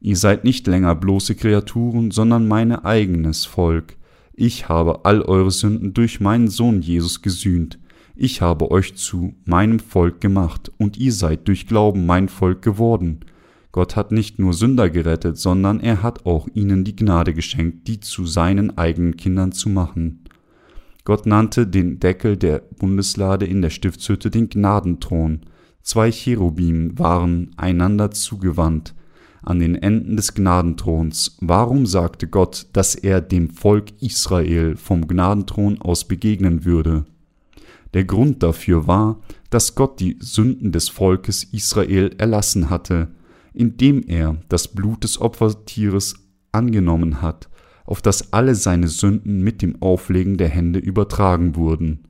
Ihr 0.00 0.16
seid 0.16 0.44
nicht 0.44 0.66
länger 0.68 0.94
bloße 0.94 1.34
Kreaturen, 1.34 2.12
sondern 2.12 2.46
mein 2.46 2.72
eigenes 2.72 3.44
Volk. 3.44 3.96
Ich 4.34 4.68
habe 4.68 5.04
all 5.04 5.22
eure 5.22 5.50
Sünden 5.50 5.94
durch 5.94 6.20
meinen 6.20 6.48
Sohn 6.48 6.82
Jesus 6.82 7.22
gesühnt. 7.22 7.80
Ich 8.14 8.40
habe 8.40 8.70
euch 8.70 8.94
zu 8.94 9.34
meinem 9.44 9.80
Volk 9.80 10.20
gemacht, 10.20 10.70
und 10.78 10.96
ihr 10.96 11.12
seid 11.12 11.48
durch 11.48 11.66
Glauben 11.66 12.06
mein 12.06 12.28
Volk 12.28 12.62
geworden. 12.62 13.20
Gott 13.72 13.96
hat 13.96 14.12
nicht 14.12 14.38
nur 14.38 14.52
Sünder 14.52 14.88
gerettet, 14.88 15.38
sondern 15.38 15.80
er 15.80 16.02
hat 16.02 16.24
auch 16.24 16.48
ihnen 16.54 16.84
die 16.84 16.94
Gnade 16.94 17.34
geschenkt, 17.34 17.88
die 17.88 17.98
zu 17.98 18.24
seinen 18.24 18.78
eigenen 18.78 19.16
Kindern 19.16 19.52
zu 19.52 19.68
machen. 19.68 20.20
Gott 21.06 21.24
nannte 21.24 21.68
den 21.68 22.00
Deckel 22.00 22.36
der 22.36 22.58
Bundeslade 22.58 23.46
in 23.46 23.62
der 23.62 23.70
Stiftshütte 23.70 24.28
den 24.28 24.48
Gnadenthron. 24.48 25.42
Zwei 25.80 26.10
Cherubim 26.10 26.98
waren 26.98 27.52
einander 27.56 28.10
zugewandt, 28.10 28.92
an 29.40 29.60
den 29.60 29.76
Enden 29.76 30.16
des 30.16 30.34
Gnadenthrons. 30.34 31.36
Warum 31.40 31.86
sagte 31.86 32.26
Gott, 32.26 32.66
dass 32.72 32.96
er 32.96 33.20
dem 33.20 33.50
Volk 33.50 33.92
Israel 34.02 34.74
vom 34.74 35.06
Gnadenthron 35.06 35.80
aus 35.80 36.08
begegnen 36.08 36.64
würde? 36.64 37.04
Der 37.94 38.02
Grund 38.02 38.42
dafür 38.42 38.88
war, 38.88 39.20
dass 39.48 39.76
Gott 39.76 40.00
die 40.00 40.16
Sünden 40.18 40.72
des 40.72 40.88
Volkes 40.88 41.44
Israel 41.44 42.16
erlassen 42.18 42.68
hatte, 42.68 43.14
indem 43.54 44.02
er 44.08 44.38
das 44.48 44.66
Blut 44.66 45.04
des 45.04 45.20
Opfertieres 45.20 46.16
angenommen 46.50 47.22
hat, 47.22 47.48
auf 47.86 48.02
das 48.02 48.32
alle 48.32 48.54
seine 48.54 48.88
Sünden 48.88 49.42
mit 49.42 49.62
dem 49.62 49.80
Auflegen 49.80 50.36
der 50.36 50.48
Hände 50.48 50.78
übertragen 50.78 51.56
wurden. 51.56 52.04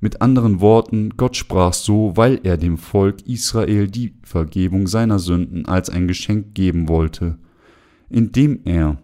Mit 0.00 0.20
anderen 0.20 0.60
Worten, 0.60 1.16
Gott 1.16 1.36
sprach 1.36 1.72
so, 1.72 2.16
weil 2.16 2.40
er 2.42 2.56
dem 2.56 2.76
Volk 2.76 3.22
Israel 3.26 3.88
die 3.88 4.14
Vergebung 4.22 4.86
seiner 4.86 5.18
Sünden 5.18 5.66
als 5.66 5.90
ein 5.90 6.08
Geschenk 6.08 6.54
geben 6.54 6.88
wollte, 6.88 7.38
indem 8.08 8.60
er 8.64 9.00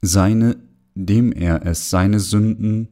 seine, 0.00 0.56
dem 0.94 1.32
er 1.32 1.66
es 1.66 1.90
seine 1.90 2.18
Sünden 2.18 2.88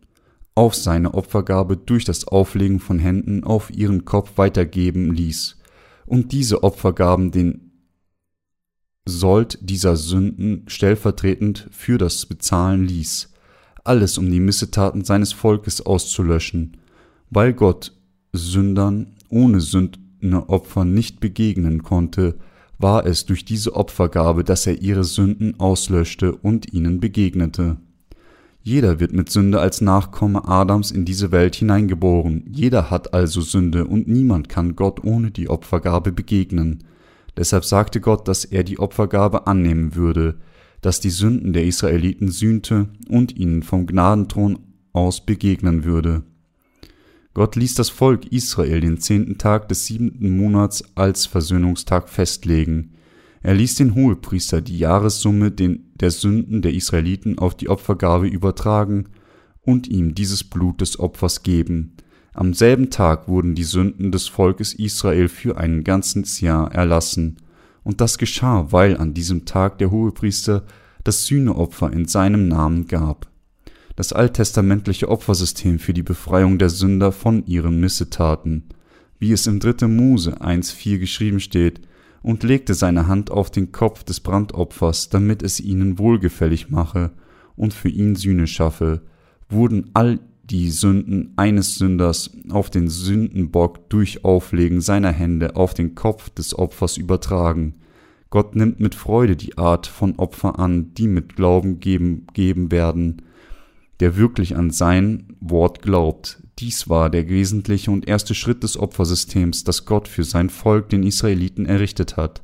auf 0.54 0.75
seine 0.75 1.14
Opfergabe 1.14 1.76
durch 1.76 2.04
das 2.04 2.26
Auflegen 2.26 2.80
von 2.80 2.99
Händen 2.99 3.42
auf 3.45 3.71
ihren 3.71 4.04
Kopf 4.04 4.33
weitergeben 4.37 5.12
ließ 5.12 5.57
und 6.04 6.33
diese 6.33 6.62
Opfergaben 6.62 7.30
den 7.30 7.67
Sold 9.11 9.59
dieser 9.62 9.97
Sünden 9.97 10.65
stellvertretend 10.67 11.67
für 11.71 11.97
das 11.97 12.27
bezahlen 12.27 12.85
ließ, 12.85 13.31
alles 13.83 14.19
um 14.19 14.31
die 14.31 14.38
Missetaten 14.38 15.03
seines 15.03 15.33
Volkes 15.33 15.81
auszulöschen, 15.81 16.77
weil 17.31 17.55
Gott 17.55 17.95
Sündern 18.35 19.15
ohne 19.31 19.62
Sündenopfer 19.62 20.85
nicht 20.85 21.21
begegnen 21.21 21.83
konnte, 21.83 22.35
war 22.77 23.07
es 23.07 23.25
durch 23.25 23.47
diese 23.47 23.75
Opfergabe, 23.77 24.45
dass 24.45 24.67
er 24.67 24.83
ihre 24.83 25.05
Sünden 25.05 25.59
auslöschte 25.59 26.35
und 26.35 26.75
ihnen 26.75 27.00
begegnete. 27.00 27.79
Jeder 28.62 29.01
wird 29.01 29.14
mit 29.14 29.31
Sünde 29.31 29.59
als 29.59 29.81
Nachkomme 29.81 30.47
Adams 30.47 30.90
in 30.90 31.07
diese 31.07 31.33
Welt 31.33 31.55
hineingeboren, 31.55 32.44
jeder 32.53 32.90
hat 32.90 33.14
also 33.14 33.40
Sünde 33.40 33.87
und 33.87 34.07
niemand 34.07 34.51
kann 34.51 34.77
Gott 34.77 35.03
ohne 35.03 35.31
die 35.31 35.49
Opfergabe 35.49 36.12
begegnen. 36.12 36.85
Deshalb 37.38 37.64
sagte 37.64 38.01
Gott, 38.01 38.27
dass 38.27 38.44
er 38.44 38.64
die 38.64 38.81
Opfergabe 38.81 39.46
annehmen 39.46 39.94
würde, 39.94 40.40
dass 40.81 40.98
die 40.98 41.11
Sünden 41.11 41.53
der 41.53 41.64
Israeliten 41.64 42.33
sühnte 42.33 42.88
und 43.09 43.37
ihnen 43.37 43.62
vom 43.62 43.87
Gnadenthron 43.87 44.59
aus 44.92 45.24
begegnen 45.24 45.85
würde. 45.85 46.24
Gott 47.35 47.55
ließ 47.55 47.74
das 47.74 47.90
Volk 47.90 48.27
Israel 48.33 48.81
den 48.81 48.98
zehnten 48.98 49.38
Tag 49.38 49.68
des 49.68 49.87
siebenten 49.87 50.37
Monats 50.37 50.83
als 50.96 51.27
Versöhnungstag 51.27 52.09
festlegen. 52.09 52.94
Er 53.40 53.55
ließ 53.55 53.77
den 53.77 53.94
Hohepriester 53.94 54.61
die 54.61 54.79
Jahressumme 54.79 55.53
der 55.53 56.11
Sünden 56.11 56.61
der 56.61 56.74
Israeliten 56.74 57.38
auf 57.38 57.57
die 57.57 57.68
Opfergabe 57.68 58.27
übertragen 58.27 59.11
und 59.62 59.87
ihm 59.87 60.16
dieses 60.16 60.42
Blut 60.42 60.81
des 60.81 60.98
Opfers 60.98 61.44
geben. 61.44 61.98
Am 62.38 62.55
selben 62.55 62.90
Tag 62.90 63.27
wurden 63.27 63.57
die 63.57 63.64
Sünden 63.64 64.12
des 64.12 64.29
Volkes 64.29 64.72
Israel 64.72 65.29
für 65.29 65.57
ein 65.57 65.83
ganzes 65.83 66.40
Jahr 66.40 66.72
erlassen. 66.72 67.38
Und 67.83 68.01
das 68.01 68.16
geschah, 68.16 68.70
weil 68.70 68.96
an 68.96 69.12
diesem 69.12 69.44
Tag 69.44 69.79
der 69.79 69.90
Hohepriester 69.90 70.64
das 71.03 71.27
Sühneopfer 71.27 71.92
in 71.92 72.07
seinem 72.07 72.46
Namen 72.46 72.87
gab 72.87 73.27
das 73.96 74.12
alttestamentliche 74.12 75.09
Opfersystem 75.09 75.81
für 75.81 75.92
die 75.92 76.05
Befreiung 76.05 76.61
der 76.61 76.70
Sünder 76.70 77.11
von 77.11 77.44
ihren 77.46 77.81
Missetaten, 77.81 78.68
wie 79.18 79.33
es 79.33 79.48
im 79.48 79.59
3. 79.59 79.88
Mose 79.88 80.40
1,4 80.40 80.98
geschrieben 80.98 81.40
steht, 81.40 81.81
und 82.22 82.44
legte 82.44 82.74
seine 82.74 83.09
Hand 83.09 83.33
auf 83.33 83.51
den 83.51 83.72
Kopf 83.72 84.05
des 84.05 84.20
Brandopfers, 84.20 85.09
damit 85.09 85.42
es 85.42 85.59
ihnen 85.59 85.98
wohlgefällig 85.98 86.70
mache 86.70 87.11
und 87.57 87.74
für 87.74 87.88
ihn 87.88 88.14
Sühne 88.14 88.46
schaffe, 88.46 89.03
wurden 89.48 89.90
all 89.94 90.20
die 90.50 90.70
Sünden 90.70 91.32
eines 91.37 91.76
Sünders 91.76 92.30
auf 92.50 92.70
den 92.70 92.88
Sündenbock 92.88 93.90
durch 93.90 94.24
Auflegen 94.24 94.80
seiner 94.80 95.12
Hände 95.12 95.56
auf 95.56 95.74
den 95.74 95.94
Kopf 95.94 96.30
des 96.30 96.58
Opfers 96.58 96.96
übertragen. 96.96 97.74
Gott 98.30 98.56
nimmt 98.56 98.80
mit 98.80 98.94
Freude 98.94 99.37
die 99.37 99.58
Art 99.58 99.87
von 99.87 100.16
Opfer 100.16 100.58
an, 100.58 100.94
die 100.94 101.08
mit 101.08 101.37
Glauben 101.37 101.80
geben, 101.80 102.26
geben 102.32 102.70
werden, 102.70 103.22
der 104.00 104.16
wirklich 104.16 104.56
an 104.56 104.70
sein 104.70 105.37
Wort 105.40 105.82
glaubt. 105.82 106.42
Dies 106.58 106.88
war 106.88 107.11
der 107.11 107.28
wesentliche 107.28 107.90
und 107.90 108.08
erste 108.08 108.34
Schritt 108.34 108.62
des 108.62 108.78
Opfersystems, 108.78 109.64
das 109.64 109.84
Gott 109.84 110.08
für 110.08 110.24
sein 110.24 110.50
Volk, 110.50 110.88
den 110.88 111.02
Israeliten, 111.02 111.66
errichtet 111.66 112.16
hat. 112.16 112.42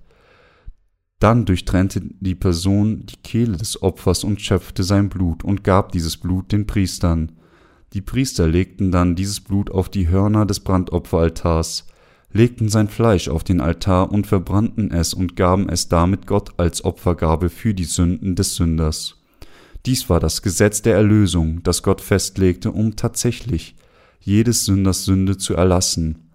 Dann 1.20 1.44
durchtrennte 1.46 2.02
die 2.20 2.34
Person 2.34 3.06
die 3.06 3.16
Kehle 3.16 3.56
des 3.56 3.82
Opfers 3.82 4.24
und 4.24 4.40
schöpfte 4.40 4.82
sein 4.84 5.08
Blut 5.08 5.42
und 5.42 5.64
gab 5.64 5.92
dieses 5.92 6.16
Blut 6.16 6.52
den 6.52 6.66
Priestern. 6.66 7.32
Die 7.94 8.00
Priester 8.00 8.48
legten 8.48 8.90
dann 8.90 9.14
dieses 9.14 9.40
Blut 9.40 9.70
auf 9.70 9.88
die 9.88 10.09
Hörner 10.09 10.46
des 10.46 10.59
Brandopferaltars, 10.59 11.87
legten 12.33 12.68
sein 12.68 12.88
Fleisch 12.88 13.28
auf 13.28 13.44
den 13.44 13.61
Altar 13.61 14.11
und 14.11 14.26
verbrannten 14.26 14.90
es 14.90 15.14
und 15.14 15.37
gaben 15.37 15.68
es 15.68 15.88
damit 15.88 16.26
Gott 16.26 16.50
als 16.57 16.85
Opfergabe 16.85 17.50
für 17.50 17.72
die 17.72 17.85
Sünden 17.85 18.35
des 18.35 18.57
Sünders. 18.57 19.22
Dies 19.87 20.11
war 20.11 20.18
das 20.18 20.42
Gesetz 20.42 20.83
der 20.83 20.96
Erlösung, 20.96 21.62
das 21.62 21.85
Gott 21.85 22.00
festlegte, 22.00 22.72
um 22.72 22.96
tatsächlich 22.96 23.76
jedes 24.18 24.64
Sünders 24.64 25.04
Sünde 25.04 25.38
zu 25.38 25.54
erlassen. 25.54 26.30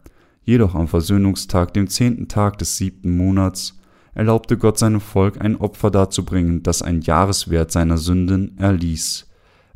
Jedoch 0.45 0.75
am 0.75 0.87
Versöhnungstag, 0.87 1.73
dem 1.73 1.89
zehnten 1.89 2.29
Tag 2.29 2.57
des 2.59 2.77
siebten 2.77 3.17
Monats, 3.17 3.77
erlaubte 4.13 4.57
Gott 4.57 4.77
seinem 4.77 5.01
Volk 5.01 5.41
ein 5.41 5.57
Opfer 5.57 5.91
darzubringen, 5.91 6.63
das 6.63 6.81
ein 6.81 7.01
Jahreswert 7.01 7.73
seiner 7.73 7.97
Sünden 7.97 8.57
erließ. 8.57 9.28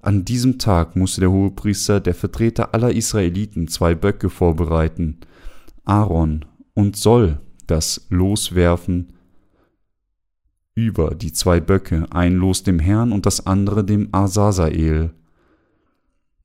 An 0.04 0.26
diesem 0.26 0.60
Tag 0.60 0.98
musste 0.98 1.22
der 1.22 1.32
Hohepriester, 1.32 2.02
der 2.02 2.14
Vertreter 2.14 2.74
aller 2.74 2.92
Israeliten, 2.92 3.70
zwei 3.70 3.96
Böcke 3.96 4.30
vorbereiten, 4.30 5.20
Aaron, 5.86 6.44
und 6.74 6.98
soll 6.98 7.40
das 7.68 8.06
loswerfen 8.10 9.14
über 10.76 11.16
die 11.16 11.32
zwei 11.32 11.62
Böcke, 11.62 12.06
ein 12.12 12.36
Los 12.36 12.64
dem 12.64 12.80
Herrn 12.80 13.14
und 13.14 13.26
das 13.26 13.48
andere 13.48 13.86
dem 13.86 14.10
Asasael, 14.12 15.14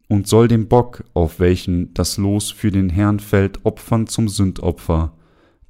und 0.09 0.29
soll 0.29 0.47
den 0.47 0.69
Bock, 0.69 1.03
auf 1.13 1.41
welchen 1.41 1.93
das 1.95 2.17
Los 2.17 2.53
für 2.53 2.71
den 2.71 2.91
Herrn 2.91 3.19
fällt, 3.19 3.67
opfern 3.67 4.07
zum 4.07 4.29
Sündopfer. 4.29 5.17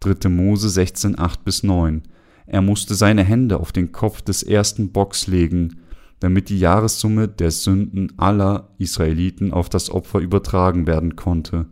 3. 0.01 0.29
Mose 0.29 0.69
16, 0.69 1.19
8 1.19 1.43
bis 1.43 1.63
9. 1.63 2.03
Er 2.45 2.61
musste 2.61 2.95
seine 2.95 3.25
Hände 3.25 3.59
auf 3.59 3.73
den 3.73 3.93
Kopf 3.93 4.21
des 4.21 4.43
ersten 4.43 4.93
Bocks 4.93 5.27
legen, 5.27 5.81
damit 6.21 6.49
die 6.49 6.59
Jahressumme 6.59 7.29
der 7.29 7.51
Sünden 7.51 8.13
aller 8.19 8.71
Israeliten 8.79 9.53
auf 9.53 9.69
das 9.69 9.91
Opfer 9.91 10.21
übertragen 10.21 10.87
werden 10.87 11.17
konnte. 11.17 11.67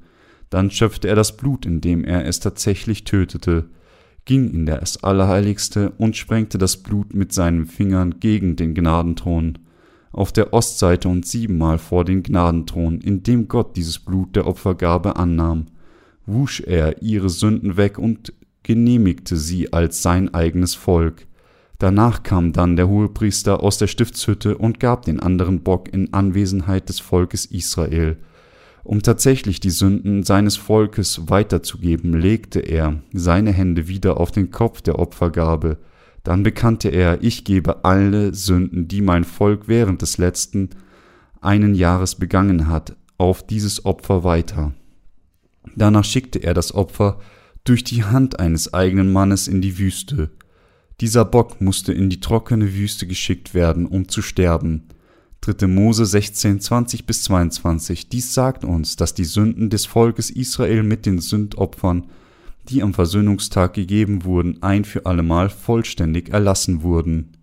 Dann 0.50 0.70
schöpfte 0.70 1.08
er 1.08 1.16
das 1.16 1.36
Blut, 1.36 1.66
indem 1.66 2.04
er 2.04 2.26
es 2.26 2.40
tatsächlich 2.40 3.04
tötete 3.04 3.68
ging 4.26 4.50
in 4.50 4.66
das 4.66 5.02
Allerheiligste 5.02 5.92
und 5.96 6.16
sprengte 6.16 6.58
das 6.58 6.76
Blut 6.76 7.14
mit 7.14 7.32
seinen 7.32 7.64
Fingern 7.64 8.16
gegen 8.20 8.56
den 8.56 8.74
Gnadenthron, 8.74 9.58
auf 10.12 10.32
der 10.32 10.52
Ostseite 10.52 11.08
und 11.08 11.26
siebenmal 11.26 11.78
vor 11.78 12.04
den 12.04 12.22
Gnadenthron, 12.22 13.00
indem 13.00 13.48
Gott 13.48 13.76
dieses 13.76 13.98
Blut 13.98 14.34
der 14.34 14.46
Opfergabe 14.46 15.16
annahm, 15.16 15.66
wusch 16.26 16.60
er 16.60 17.02
ihre 17.02 17.30
Sünden 17.30 17.76
weg 17.76 17.98
und 17.98 18.32
genehmigte 18.62 19.36
sie 19.36 19.72
als 19.72 20.02
sein 20.02 20.34
eigenes 20.34 20.74
Volk. 20.74 21.26
Danach 21.78 22.22
kam 22.22 22.52
dann 22.52 22.76
der 22.76 22.88
Hohepriester 22.88 23.62
aus 23.62 23.76
der 23.78 23.86
Stiftshütte 23.86 24.56
und 24.56 24.80
gab 24.80 25.04
den 25.04 25.20
anderen 25.20 25.62
Bock 25.62 25.92
in 25.92 26.12
Anwesenheit 26.12 26.88
des 26.88 27.00
Volkes 27.00 27.44
Israel. 27.46 28.16
Um 28.82 29.02
tatsächlich 29.02 29.60
die 29.60 29.70
Sünden 29.70 30.22
seines 30.22 30.56
Volkes 30.56 31.28
weiterzugeben, 31.28 32.12
legte 32.12 32.60
er 32.60 33.00
seine 33.12 33.52
Hände 33.52 33.88
wieder 33.88 34.18
auf 34.18 34.30
den 34.30 34.50
Kopf 34.50 34.80
der 34.80 34.98
Opfergabe. 34.98 35.78
Dann 36.22 36.42
bekannte 36.42 36.88
er, 36.88 37.22
ich 37.22 37.44
gebe 37.44 37.84
alle 37.84 38.32
Sünden, 38.32 38.88
die 38.88 39.02
mein 39.02 39.24
Volk 39.24 39.66
während 39.66 40.02
des 40.02 40.18
letzten 40.18 40.70
einen 41.40 41.74
Jahres 41.74 42.14
begangen 42.14 42.68
hat, 42.68 42.96
auf 43.18 43.46
dieses 43.46 43.84
Opfer 43.84 44.24
weiter. 44.24 44.72
Danach 45.74 46.04
schickte 46.04 46.38
er 46.42 46.54
das 46.54 46.74
Opfer 46.74 47.18
durch 47.64 47.84
die 47.84 48.04
Hand 48.04 48.38
eines 48.38 48.72
eigenen 48.72 49.12
Mannes 49.12 49.48
in 49.48 49.60
die 49.60 49.78
Wüste. 49.78 50.30
Dieser 51.00 51.26
Bock 51.26 51.60
musste 51.60 51.92
in 51.92 52.08
die 52.08 52.20
trockene 52.20 52.74
Wüste 52.74 53.06
geschickt 53.06 53.52
werden, 53.52 53.86
um 53.86 54.08
zu 54.08 54.22
sterben. 54.22 54.84
3. 55.42 55.66
Mose 55.66 56.06
16, 56.06 56.60
20 56.60 57.04
bis 57.04 57.22
22. 57.24 58.08
Dies 58.08 58.32
sagt 58.32 58.64
uns, 58.64 58.96
dass 58.96 59.12
die 59.12 59.24
Sünden 59.24 59.68
des 59.68 59.84
Volkes 59.84 60.30
Israel 60.30 60.82
mit 60.82 61.04
den 61.04 61.20
Sündopfern, 61.20 62.06
die 62.70 62.82
am 62.82 62.94
Versöhnungstag 62.94 63.74
gegeben 63.74 64.24
wurden, 64.24 64.62
ein 64.62 64.84
für 64.84 65.04
allemal 65.04 65.50
vollständig 65.50 66.30
erlassen 66.30 66.82
wurden. 66.82 67.36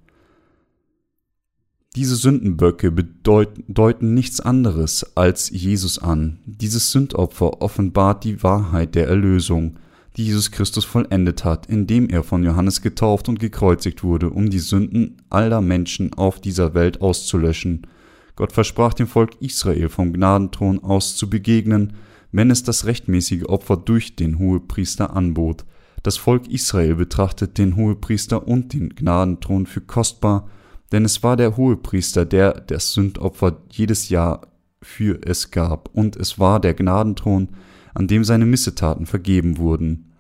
Diese 1.96 2.16
Sündenböcke 2.16 2.92
bedeuten 2.92 4.16
nichts 4.16 4.42
anderes 4.42 5.16
als 5.16 5.52
Jesus 5.52 6.00
an. 6.00 6.40
Dieses 6.48 6.92
Sündopfer 6.92 7.62
offenbart 7.62 8.24
die 8.24 8.42
Wahrheit 8.42 8.96
der 8.96 9.08
Erlösung, 9.08 9.78
die 10.18 10.26
Jesus 10.26 10.52
Christus 10.52 10.86
vollendet 10.86 11.44
hat, 11.44 11.66
indem 11.66 12.10
er 12.10 12.24
von 12.24 12.44
Johannes 12.44 12.82
getauft 12.82 13.30
und 13.30 13.40
gekreuzigt 13.40 14.04
wurde, 14.04 14.30
um 14.30 14.50
die 14.50 14.60
Sünden 14.60 15.18
aller 15.30 15.62
Menschen 15.62 16.14
auf 16.14 16.40
dieser 16.40 16.74
Welt 16.74 17.02
auszulöschen. 17.02 17.88
Gott 18.36 18.52
versprach 18.52 18.94
dem 18.94 19.08
Volk 19.08 19.42
Israel 19.42 19.90
vom 19.90 20.14
Gnadenthron 20.14 20.84
aus 20.84 21.16
zu 21.16 21.30
begegnen, 21.30 21.94
wenn 22.32 22.52
es 22.52 22.64
das 22.64 22.86
rechtmäßige 22.86 23.46
Opfer 23.46 23.78
durch 23.78 24.16
den 24.16 24.40
Hohepriester 24.40 25.16
anbot. 25.16 25.66
Das 26.02 26.18
Volk 26.18 26.48
Israel 26.48 26.96
betrachtet 26.96 27.58
den 27.58 27.76
Hohepriester 27.76 28.48
und 28.48 28.74
den 28.74 28.90
Gnadenthron 28.90 29.66
für 29.66 29.82
kostbar, 29.82 30.50
denn 30.92 31.06
es 31.06 31.24
war 31.24 31.38
der 31.38 31.58
Hohepriester, 31.58 32.26
der 32.26 32.54
das 32.54 32.94
Sündopfer 32.94 33.62
jedes 33.72 34.10
Jahr 34.10 34.48
für 34.82 35.20
es 35.26 35.50
gab, 35.50 35.90
und 35.94 36.16
es 36.16 36.38
war 36.40 36.60
der 36.60 36.74
Gnadenthron, 36.74 37.50
an 37.94 38.08
dem 38.08 38.24
seine 38.24 38.46
Missetaten 38.46 39.06
vergeben 39.06 39.58
wurden. 39.58 40.12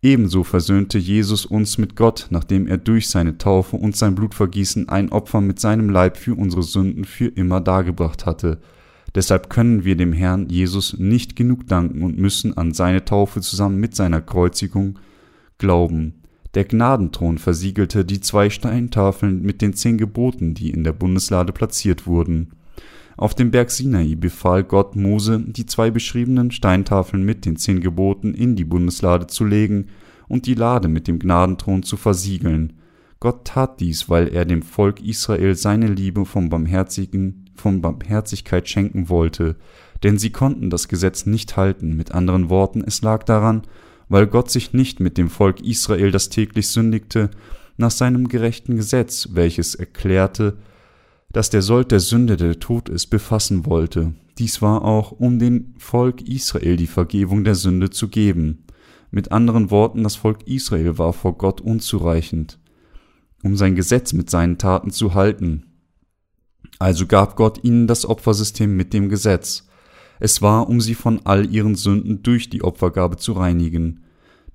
Ebenso 0.00 0.44
versöhnte 0.44 0.98
Jesus 0.98 1.44
uns 1.44 1.76
mit 1.76 1.96
Gott, 1.96 2.28
nachdem 2.30 2.68
er 2.68 2.78
durch 2.78 3.08
seine 3.08 3.36
Taufe 3.36 3.76
und 3.76 3.96
sein 3.96 4.14
Blutvergießen 4.14 4.88
ein 4.88 5.10
Opfer 5.10 5.40
mit 5.40 5.58
seinem 5.58 5.90
Leib 5.90 6.16
für 6.16 6.34
unsere 6.34 6.62
Sünden 6.62 7.04
für 7.04 7.26
immer 7.26 7.60
dargebracht 7.60 8.24
hatte. 8.24 8.60
Deshalb 9.14 9.50
können 9.50 9.84
wir 9.84 9.96
dem 9.96 10.12
Herrn 10.12 10.48
Jesus 10.48 10.96
nicht 10.98 11.34
genug 11.34 11.66
danken 11.66 12.02
und 12.02 12.18
müssen 12.18 12.56
an 12.56 12.72
seine 12.72 13.04
Taufe 13.04 13.40
zusammen 13.40 13.80
mit 13.80 13.96
seiner 13.96 14.20
Kreuzigung 14.20 15.00
glauben. 15.56 16.22
Der 16.54 16.64
Gnadenthron 16.64 17.38
versiegelte 17.38 18.04
die 18.04 18.20
zwei 18.20 18.50
Steintafeln 18.50 19.42
mit 19.42 19.60
den 19.60 19.74
zehn 19.74 19.98
Geboten, 19.98 20.54
die 20.54 20.70
in 20.70 20.84
der 20.84 20.92
Bundeslade 20.92 21.52
platziert 21.52 22.06
wurden. 22.06 22.50
Auf 23.18 23.34
dem 23.34 23.50
Berg 23.50 23.72
Sinai 23.72 24.14
befahl 24.14 24.62
Gott 24.62 24.94
Mose, 24.94 25.42
die 25.44 25.66
zwei 25.66 25.90
beschriebenen 25.90 26.52
Steintafeln 26.52 27.24
mit 27.24 27.44
den 27.46 27.56
zehn 27.56 27.80
Geboten 27.80 28.32
in 28.32 28.54
die 28.54 28.64
Bundeslade 28.64 29.26
zu 29.26 29.44
legen 29.44 29.88
und 30.28 30.46
die 30.46 30.54
Lade 30.54 30.86
mit 30.86 31.08
dem 31.08 31.18
Gnadenthron 31.18 31.82
zu 31.82 31.96
versiegeln. 31.96 32.74
Gott 33.18 33.44
tat 33.44 33.80
dies, 33.80 34.08
weil 34.08 34.28
er 34.28 34.44
dem 34.44 34.62
Volk 34.62 35.02
Israel 35.02 35.56
seine 35.56 35.88
Liebe 35.88 36.24
vom 36.26 36.48
Barmherzigen, 36.48 37.50
von 37.56 37.80
Barmherzigkeit 37.80 38.68
schenken 38.68 39.08
wollte, 39.08 39.56
denn 40.04 40.16
sie 40.16 40.30
konnten 40.30 40.70
das 40.70 40.86
Gesetz 40.86 41.26
nicht 41.26 41.56
halten. 41.56 41.96
Mit 41.96 42.12
anderen 42.12 42.50
Worten, 42.50 42.84
es 42.86 43.02
lag 43.02 43.24
daran, 43.24 43.62
weil 44.08 44.28
Gott 44.28 44.48
sich 44.48 44.74
nicht 44.74 45.00
mit 45.00 45.18
dem 45.18 45.28
Volk 45.28 45.60
Israel, 45.60 46.12
das 46.12 46.28
täglich 46.28 46.68
sündigte, 46.68 47.30
nach 47.78 47.90
seinem 47.90 48.28
gerechten 48.28 48.76
Gesetz, 48.76 49.30
welches 49.32 49.74
erklärte, 49.74 50.56
dass 51.32 51.50
der 51.50 51.62
Sold 51.62 51.90
der 51.90 52.00
Sünde 52.00 52.36
der 52.36 52.58
Tod 52.58 52.88
ist, 52.88 53.08
befassen 53.08 53.66
wollte. 53.66 54.14
Dies 54.38 54.62
war 54.62 54.82
auch, 54.82 55.12
um 55.12 55.38
dem 55.38 55.74
Volk 55.78 56.22
Israel 56.22 56.76
die 56.76 56.86
Vergebung 56.86 57.44
der 57.44 57.54
Sünde 57.54 57.90
zu 57.90 58.08
geben. 58.08 58.64
Mit 59.10 59.32
anderen 59.32 59.70
Worten, 59.70 60.04
das 60.04 60.16
Volk 60.16 60.46
Israel 60.46 60.98
war 60.98 61.12
vor 61.12 61.36
Gott 61.36 61.60
unzureichend, 61.60 62.58
um 63.42 63.56
sein 63.56 63.74
Gesetz 63.74 64.12
mit 64.12 64.30
seinen 64.30 64.58
Taten 64.58 64.90
zu 64.90 65.14
halten. 65.14 65.64
Also 66.78 67.06
gab 67.06 67.36
Gott 67.36 67.64
ihnen 67.64 67.86
das 67.86 68.06
Opfersystem 68.06 68.76
mit 68.76 68.92
dem 68.92 69.08
Gesetz. 69.08 69.66
Es 70.20 70.42
war, 70.42 70.68
um 70.68 70.80
sie 70.80 70.94
von 70.94 71.20
all 71.24 71.52
ihren 71.52 71.74
Sünden 71.74 72.22
durch 72.22 72.50
die 72.50 72.62
Opfergabe 72.62 73.16
zu 73.16 73.32
reinigen. 73.32 74.04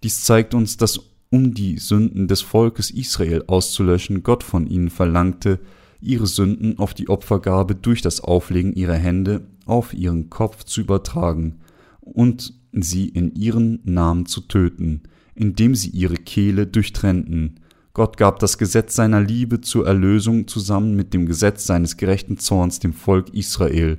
Dies 0.04 0.22
zeigt 0.22 0.54
uns, 0.54 0.78
dass 0.78 1.00
um 1.30 1.54
die 1.54 1.80
Sünden 1.80 2.28
des 2.28 2.42
Volkes 2.42 2.92
Israel 2.92 3.44
auszulöschen, 3.48 4.24
Gott 4.24 4.44
von 4.44 4.68
ihnen 4.68 4.90
verlangte, 4.90 5.60
ihre 6.04 6.28
Sünden 6.28 6.78
auf 6.80 6.94
die 6.94 7.10
Opfergabe 7.10 7.76
durch 7.76 8.02
das 8.02 8.22
Auflegen 8.22 8.74
ihrer 8.74 8.96
Hände 8.96 9.48
auf 9.66 9.94
ihren 9.94 10.30
Kopf 10.30 10.64
zu 10.64 10.82
übertragen 10.82 11.60
und 12.02 12.54
sie 12.72 13.08
in 13.08 13.34
ihren 13.36 13.80
Namen 13.84 14.26
zu 14.26 14.42
töten, 14.42 15.04
indem 15.36 15.76
sie 15.76 15.90
ihre 15.90 16.16
Kehle 16.16 16.68
durchtrennten. 16.68 17.60
Gott 17.94 18.18
gab 18.18 18.40
das 18.40 18.58
Gesetz 18.58 18.96
seiner 18.96 19.22
Liebe 19.22 19.62
zur 19.62 19.86
Erlösung 19.86 20.48
zusammen 20.48 20.96
mit 20.96 21.14
dem 21.14 21.26
Gesetz 21.26 21.66
seines 21.66 21.98
gerechten 21.98 22.38
Zorns 22.38 22.80
dem 22.80 22.94
Volk 22.94 23.34
Israel. 23.34 23.98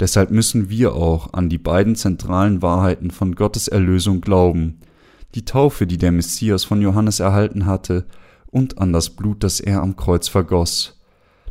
Deshalb 0.00 0.30
müssen 0.30 0.68
wir 0.70 0.94
auch 0.94 1.32
an 1.32 1.48
die 1.48 1.58
beiden 1.58 1.96
zentralen 1.96 2.62
Wahrheiten 2.62 3.10
von 3.10 3.34
Gottes 3.34 3.68
Erlösung 3.68 4.20
glauben. 4.20 4.78
Die 5.34 5.44
Taufe, 5.44 5.86
die 5.86 5.98
der 5.98 6.12
Messias 6.12 6.64
von 6.64 6.80
Johannes 6.80 7.20
erhalten 7.20 7.66
hatte, 7.66 8.06
und 8.46 8.78
an 8.78 8.92
das 8.92 9.10
Blut, 9.10 9.44
das 9.44 9.60
er 9.60 9.82
am 9.82 9.96
Kreuz 9.96 10.28
vergoss. 10.28 10.95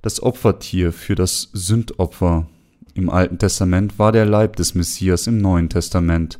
Das 0.05 0.21
Opfertier 0.21 0.93
für 0.93 1.15
das 1.15 1.49
Sündopfer 1.53 2.45
im 2.93 3.09
Alten 3.09 3.39
Testament 3.39 3.97
war 3.97 4.11
der 4.11 4.27
Leib 4.27 4.55
des 4.55 4.75
Messias 4.75 5.25
im 5.25 5.39
Neuen 5.39 5.67
Testament. 5.67 6.39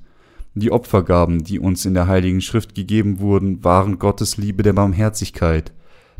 Die 0.53 0.71
Opfergaben, 0.71 1.43
die 1.43 1.57
uns 1.57 1.83
in 1.83 1.95
der 1.95 2.05
Heiligen 2.05 2.41
Schrift 2.41 2.75
gegeben 2.75 3.17
wurden, 3.17 3.63
waren 3.63 3.97
Gottes 3.97 4.37
Liebe 4.37 4.61
der 4.61 4.73
Barmherzigkeit, 4.73 5.73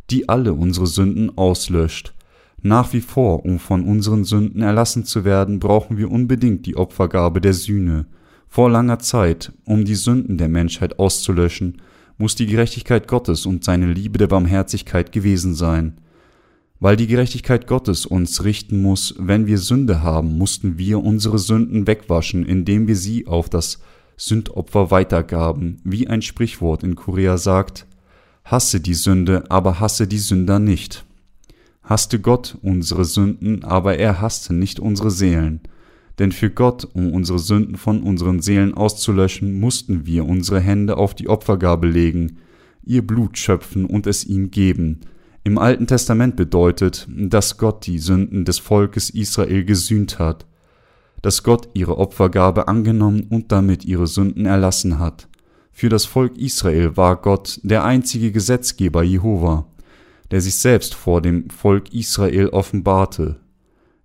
die 0.10 0.28
alle 0.28 0.54
unsere 0.54 0.88
Sünden 0.88 1.38
auslöscht. 1.38 2.16
Nach 2.64 2.94
wie 2.94 3.02
vor, 3.02 3.46
um 3.46 3.60
von 3.60 3.84
unseren 3.84 4.24
Sünden 4.24 4.64
erlassen 4.64 5.06
zu 5.06 5.24
werden, 5.24 5.60
brauchen 5.60 6.00
wir 6.00 6.10
unbedingt 6.10 6.66
die 6.66 6.76
Opfergabe 6.76 7.42
der 7.42 7.54
Sühne. 7.54 8.08
Vor 8.48 8.72
langer 8.72 8.98
Zeit, 8.98 9.54
um 9.66 9.86
die 9.86 9.94
Sünden 9.94 10.40
der 10.40 10.50
Menschheit 10.50 10.98
auszulöschen, 10.98 11.80
muss 12.18 12.34
die 12.34 12.48
Gerechtigkeit 12.48 13.08
Gottes 13.08 13.46
und 13.46 13.64
seine 13.64 13.94
Liebe 13.94 14.18
der 14.18 14.26
Barmherzigkeit 14.26 15.12
gewesen 15.12 15.54
sein. 15.54 16.00
Weil 16.80 16.98
die 16.98 17.08
Gerechtigkeit 17.08 17.68
Gottes 17.68 18.06
uns 18.06 18.44
richten 18.44 18.82
muss, 18.82 19.16
wenn 19.18 19.48
wir 19.48 19.58
Sünde 19.58 20.04
haben, 20.04 20.38
mussten 20.38 20.78
wir 20.78 21.02
unsere 21.04 21.40
Sünden 21.40 21.88
wegwaschen, 21.88 22.46
indem 22.46 22.88
wir 22.88 22.96
sie 22.96 23.28
auf 23.28 23.50
das 23.50 23.80
Sündopfer 24.18 24.92
weitergaben, 24.92 25.78
wie 25.84 26.08
ein 26.08 26.22
Sprichwort 26.22 26.84
in 26.84 26.96
Korea 26.96 27.38
sagt, 27.38 27.86
hasse 28.44 28.80
die 28.80 28.94
Sünde, 28.94 29.44
aber 29.50 29.80
hasse 29.80 30.08
die 30.08 30.20
Sünder 30.20 30.60
nicht. 30.60 31.06
Hasste 31.84 32.20
Gott 32.20 32.58
unsere 32.62 33.06
Sünden, 33.06 33.64
aber 33.64 33.98
er 33.98 34.22
hasste 34.22 34.54
nicht 34.54 34.80
unsere 34.80 35.12
Seelen. 35.12 35.62
Denn 36.18 36.32
für 36.32 36.50
Gott, 36.50 36.88
um 36.94 37.14
unsere 37.14 37.40
Sünden 37.40 37.76
von 37.76 38.02
unseren 38.02 38.42
Seelen 38.42 38.74
auszulöschen, 38.74 39.60
mussten 39.60 40.06
wir 40.06 40.26
unsere 40.26 40.62
Hände 40.62 40.98
auf 40.98 41.14
die 41.14 41.28
Opfergabe 41.28 41.88
legen, 41.88 42.38
ihr 42.84 43.06
Blut 43.06 43.38
schöpfen 43.38 43.86
und 43.86 44.08
es 44.08 44.24
ihm 44.24 44.52
geben, 44.52 45.02
im 45.46 45.60
Alten 45.60 45.86
Testament 45.86 46.36
bedeutet, 46.36 47.08
dass 47.08 47.58
Gott 47.58 47.86
die 47.86 48.00
Sünden 48.00 48.46
des 48.46 48.58
Volkes 48.58 49.12
Israel 49.12 49.64
gesühnt 49.64 50.18
hat, 50.18 50.48
dass 51.22 51.44
Gott 51.44 51.70
ihre 51.76 52.00
Opfergabe 52.00 52.68
angenommen 52.68 53.28
und 53.30 53.52
damit 53.52 53.86
ihre 53.86 54.08
Sünden 54.08 54.48
erlassen 54.48 54.98
hat. 54.98 55.28
Für 55.72 55.90
das 55.90 56.06
Volk 56.06 56.36
Israel 56.38 56.98
war 56.98 57.22
Gott 57.22 57.60
der 57.62 57.84
einzige 57.84 58.32
Gesetzgeber 58.32 59.04
Jehova, 59.04 59.68
der 60.32 60.42
sich 60.42 60.56
selbst 60.56 60.96
vor 60.96 61.22
dem 61.22 61.52
Volk 61.52 61.94
Israel 61.94 62.50
offenbarte, 62.50 63.40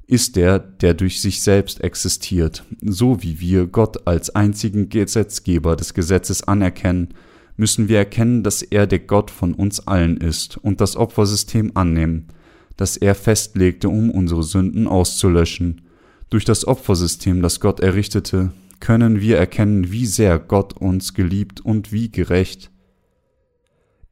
ist 0.07 0.37
der, 0.37 0.59
der 0.59 0.93
durch 0.93 1.23
sich 1.23 1.41
selbst 1.41 1.83
existiert, 1.83 2.65
so 2.83 3.23
wie 3.23 3.41
wir 3.41 3.67
Gott 3.67 4.07
als 4.07 4.29
einzigen 4.35 4.91
Gesetzgeber 4.91 5.75
des 5.75 5.95
Gesetzes 5.95 6.43
anerkennen 6.43 7.15
müssen 7.57 7.89
wir 7.89 7.99
erkennen, 7.99 8.43
dass 8.43 8.63
er 8.63 8.87
der 8.87 9.01
Gott 9.01 9.31
von 9.31 9.55
uns 9.55 9.87
allen 9.87 10.17
ist 10.17 10.57
und 10.57 10.81
das 10.81 10.97
Opfersystem 10.97 11.73
annehmen, 11.75 12.29
das 12.77 12.97
er 12.97 13.15
festlegte, 13.15 13.89
um 13.89 14.11
unsere 14.11 14.43
Sünden 14.43 14.87
auszulöschen. 14.87 15.83
Durch 16.31 16.45
das 16.45 16.67
Opfersystem, 16.67 17.43
das 17.43 17.61
Gott 17.61 17.81
errichtete, 17.81 18.53
können 18.81 19.21
wir 19.21 19.37
erkennen, 19.37 19.93
wie 19.93 20.07
sehr 20.07 20.39
Gott 20.39 20.75
uns 20.75 21.15
geliebt 21.15 21.61
und 21.61 21.93
wie 21.93 22.11
gerecht 22.11 22.71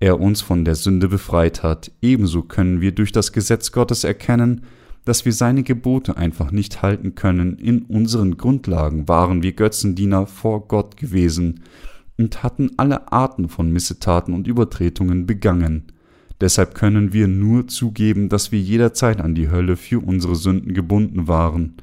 er 0.01 0.21
uns 0.21 0.41
von 0.41 0.65
der 0.65 0.75
Sünde 0.75 1.09
befreit 1.09 1.63
hat. 1.63 1.91
Ebenso 2.01 2.43
können 2.43 2.81
wir 2.81 2.93
durch 2.93 3.13
das 3.13 3.33
Gesetz 3.33 3.73
Gottes 3.73 4.05
erkennen, 4.05 4.63
dass 5.05 5.25
wir 5.25 5.33
seine 5.33 5.63
Gebote 5.63 6.17
einfach 6.17 6.51
nicht 6.51 6.83
halten 6.83 7.15
können. 7.15 7.57
In 7.59 7.83
unseren 7.83 8.37
Grundlagen 8.37 9.09
waren 9.09 9.43
wir 9.43 9.53
Götzendiener 9.53 10.27
vor 10.27 10.69
Gott 10.69 10.97
gewesen 10.97 11.63
und 12.19 12.43
hatten 12.43 12.73
alle 12.77 13.13
Arten 13.13 13.49
von 13.49 13.73
Missetaten 13.73 14.35
und 14.35 14.47
Übertretungen 14.47 15.27
begangen. 15.27 15.85
Deshalb 16.41 16.75
können 16.75 17.13
wir 17.13 17.29
nur 17.29 17.69
zugeben, 17.69 18.29
dass 18.29 18.53
wir 18.53 18.61
jederzeit 18.61 19.21
an 19.21 19.35
die 19.35 19.51
Hölle 19.51 19.77
für 19.77 20.01
unsere 20.05 20.37
Sünden 20.37 20.75
gebunden 20.75 21.27
waren. 21.27 21.77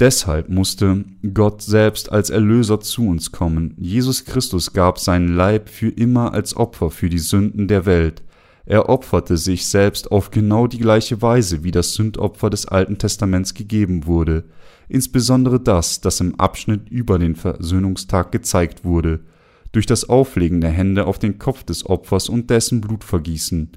Deshalb 0.00 0.48
musste 0.48 1.04
Gott 1.34 1.62
selbst 1.62 2.10
als 2.10 2.30
Erlöser 2.30 2.80
zu 2.80 3.06
uns 3.06 3.30
kommen. 3.30 3.74
Jesus 3.78 4.24
Christus 4.24 4.72
gab 4.72 4.98
seinen 4.98 5.36
Leib 5.36 5.68
für 5.68 5.90
immer 5.90 6.32
als 6.32 6.56
Opfer 6.56 6.90
für 6.90 7.08
die 7.08 7.18
Sünden 7.18 7.68
der 7.68 7.86
Welt. 7.86 8.22
Er 8.64 8.88
opferte 8.88 9.36
sich 9.36 9.66
selbst 9.66 10.10
auf 10.10 10.30
genau 10.30 10.66
die 10.66 10.78
gleiche 10.78 11.20
Weise, 11.20 11.62
wie 11.62 11.72
das 11.72 11.94
Sündopfer 11.94 12.48
des 12.48 12.66
Alten 12.66 12.98
Testaments 12.98 13.54
gegeben 13.54 14.06
wurde, 14.06 14.44
insbesondere 14.88 15.60
das, 15.60 16.00
das 16.00 16.20
im 16.20 16.38
Abschnitt 16.38 16.88
über 16.88 17.18
den 17.18 17.34
Versöhnungstag 17.34 18.32
gezeigt 18.32 18.84
wurde, 18.84 19.20
durch 19.72 19.86
das 19.86 20.08
Auflegen 20.08 20.60
der 20.60 20.70
Hände 20.70 21.06
auf 21.06 21.18
den 21.18 21.38
Kopf 21.38 21.64
des 21.64 21.86
Opfers 21.86 22.28
und 22.28 22.50
dessen 22.50 22.80
Blutvergießen. 22.80 23.70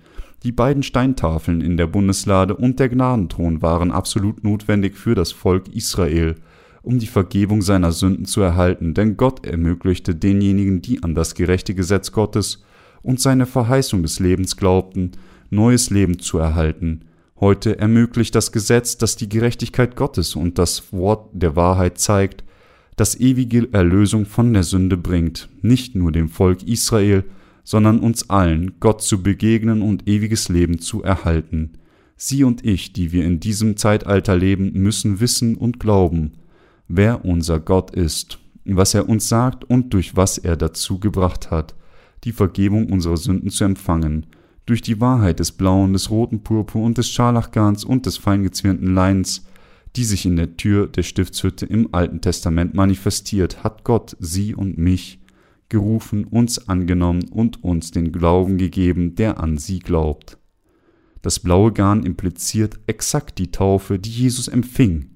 Die 0.43 0.51
beiden 0.51 0.83
Steintafeln 0.83 1.61
in 1.61 1.77
der 1.77 1.87
Bundeslade 1.87 2.55
und 2.55 2.79
der 2.79 2.89
Gnadenthron 2.89 3.61
waren 3.61 3.91
absolut 3.91 4.43
notwendig 4.43 4.95
für 4.95 5.15
das 5.15 5.31
Volk 5.31 5.73
Israel, 5.73 6.35
um 6.83 6.99
die 6.99 7.07
Vergebung 7.07 7.63
seiner 7.63 7.91
Sünden 7.91 8.25
zu 8.25 8.41
erhalten, 8.41 8.93
denn 8.93 9.17
Gott 9.17 9.45
ermöglichte 9.45 10.13
denjenigen, 10.13 10.83
die 10.83 11.01
an 11.01 11.15
das 11.15 11.33
gerechte 11.33 11.73
Gesetz 11.73 12.11
Gottes 12.11 12.63
und 13.01 13.19
seine 13.19 13.47
Verheißung 13.47 14.03
des 14.03 14.19
Lebens 14.19 14.55
glaubten, 14.55 15.13
neues 15.49 15.89
Leben 15.89 16.19
zu 16.19 16.37
erhalten. 16.37 17.05
Heute 17.39 17.79
ermöglicht 17.79 18.35
das 18.35 18.51
Gesetz, 18.51 18.97
das 18.97 19.15
die 19.15 19.29
Gerechtigkeit 19.29 19.95
Gottes 19.95 20.35
und 20.35 20.59
das 20.59 20.93
Wort 20.93 21.29
der 21.33 21.55
Wahrheit 21.55 21.97
zeigt, 21.97 22.44
das 22.95 23.19
ewige 23.19 23.71
Erlösung 23.73 24.25
von 24.25 24.53
der 24.53 24.63
Sünde 24.63 24.97
bringt, 24.97 25.49
nicht 25.61 25.95
nur 25.95 26.11
dem 26.11 26.29
Volk 26.29 26.63
Israel, 26.63 27.23
sondern 27.63 27.99
uns 27.99 28.29
allen, 28.29 28.79
Gott 28.79 29.01
zu 29.01 29.21
begegnen 29.21 29.81
und 29.81 30.07
ewiges 30.07 30.49
Leben 30.49 30.79
zu 30.79 31.03
erhalten. 31.03 31.71
Sie 32.15 32.43
und 32.43 32.63
ich, 32.63 32.93
die 32.93 33.11
wir 33.11 33.25
in 33.25 33.39
diesem 33.39 33.75
Zeitalter 33.75 34.37
leben, 34.37 34.71
müssen 34.73 35.19
wissen 35.19 35.55
und 35.55 35.79
glauben, 35.79 36.33
wer 36.87 37.25
unser 37.25 37.59
Gott 37.59 37.91
ist, 37.91 38.39
was 38.63 38.93
er 38.93 39.09
uns 39.09 39.27
sagt 39.27 39.65
und 39.65 39.93
durch 39.93 40.15
was 40.15 40.37
er 40.37 40.55
dazu 40.55 40.99
gebracht 40.99 41.51
hat, 41.51 41.75
die 42.23 42.31
Vergebung 42.31 42.91
unserer 42.91 43.17
Sünden 43.17 43.49
zu 43.49 43.63
empfangen, 43.63 44.27
durch 44.65 44.81
die 44.81 45.01
Wahrheit 45.01 45.39
des 45.39 45.51
blauen, 45.51 45.93
des 45.93 46.09
roten 46.09 46.41
Purpur 46.41 46.83
und 46.83 46.97
des 46.97 47.09
Scharlachgarns 47.09 47.83
und 47.83 48.05
des 48.05 48.17
feingezwirnten 48.17 48.93
Leins, 48.93 49.45
die 49.95 50.03
sich 50.03 50.25
in 50.25 50.35
der 50.35 50.57
Tür 50.57 50.87
der 50.87 51.03
Stiftshütte 51.03 51.65
im 51.65 51.93
Alten 51.93 52.21
Testament 52.21 52.73
manifestiert, 52.73 53.63
hat 53.63 53.83
Gott 53.83 54.15
sie 54.19 54.55
und 54.55 54.77
mich 54.77 55.19
gerufen, 55.69 56.25
uns 56.25 56.67
angenommen 56.67 57.25
und 57.29 57.63
uns 57.63 57.91
den 57.91 58.11
Glauben 58.11 58.57
gegeben, 58.57 59.15
der 59.15 59.39
an 59.39 59.57
sie 59.57 59.79
glaubt. 59.79 60.37
Das 61.21 61.39
blaue 61.39 61.71
Garn 61.71 62.03
impliziert 62.03 62.79
exakt 62.85 63.39
die 63.39 63.51
Taufe, 63.51 63.97
die 63.97 64.11
Jesus 64.11 64.47
empfing, 64.47 65.09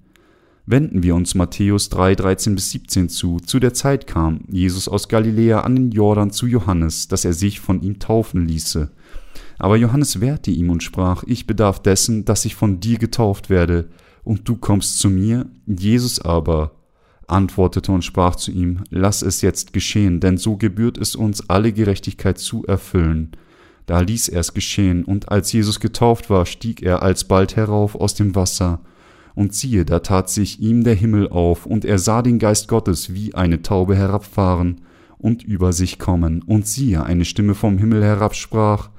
Wenden 0.72 1.02
wir 1.02 1.16
uns 1.16 1.34
Matthäus 1.34 1.90
3, 1.90 2.14
13 2.14 2.54
bis 2.54 2.70
17 2.70 3.10
zu. 3.10 3.40
Zu 3.40 3.60
der 3.60 3.74
Zeit 3.74 4.06
kam 4.06 4.42
Jesus 4.52 4.88
aus 4.88 5.08
Galiläa 5.10 5.62
an 5.62 5.76
den 5.76 5.90
Jordan 5.90 6.30
zu 6.30 6.46
Johannes, 6.46 7.08
dass 7.08 7.26
er 7.26 7.34
sich 7.34 7.60
von 7.60 7.82
ihm 7.82 7.98
taufen 7.98 8.48
ließe. 8.48 8.92
Aber 9.58 9.78
Johannes 9.78 10.22
wehrte 10.22 10.52
ihm 10.52 10.70
und 10.70 10.84
sprach, 10.84 11.24
ich 11.26 11.48
bedarf 11.48 11.82
dessen, 11.82 12.24
dass 12.24 12.46
ich 12.46 12.54
von 12.54 12.80
dir 12.80 13.00
getauft 13.00 13.50
werde, 13.50 13.90
und 14.24 14.48
du 14.48 14.56
kommst 14.56 15.00
zu 15.00 15.10
mir. 15.10 15.46
Jesus 15.66 16.20
aber 16.20 16.72
antwortete 17.28 17.92
und 17.92 18.04
sprach 18.04 18.36
zu 18.36 18.52
ihm, 18.52 18.84
lass 18.90 19.22
es 19.22 19.42
jetzt 19.42 19.74
geschehen, 19.74 20.20
denn 20.20 20.38
so 20.38 20.58
gebührt 20.58 20.98
es 20.98 21.16
uns, 21.16 21.50
alle 21.50 21.72
Gerechtigkeit 21.72 22.38
zu 22.40 22.66
erfüllen. 22.66 23.32
Da 23.86 24.02
ließ 24.02 24.30
er 24.30 24.42
es 24.42 24.54
geschehen, 24.54 25.04
und 25.04 25.30
als 25.30 25.52
Jesus 25.52 25.80
getauft 25.80 26.30
war, 26.30 26.46
stieg 26.46 26.82
er 26.82 27.02
alsbald 27.02 27.56
herauf 27.56 27.96
aus 27.96 28.14
dem 28.14 28.36
Wasser, 28.36 28.82
und 29.36 29.54
siehe, 29.54 29.86
da 29.86 30.00
tat 30.00 30.30
sich 30.30 30.60
ihm 30.60 30.84
der 30.84 30.96
Himmel 30.96 31.30
auf, 31.30 31.66
und 31.66 31.86
er 31.86 31.98
sah 31.98 32.22
den 32.22 32.40
Geist 32.40 32.68
Gottes 32.68 33.14
wie 33.14 33.34
eine 33.36 33.62
Taube 33.62 33.96
herabfahren 33.96 34.82
und 35.18 35.44
über 35.44 35.74
sich 35.74 35.98
kommen, 35.98 36.44
und 36.44 36.68
siehe, 36.68 37.04
eine 37.04 37.26
Stimme 37.26 37.56
vom 37.56 37.78
Himmel 37.78 38.04
herab 38.04 38.36
sprach, 38.36 38.90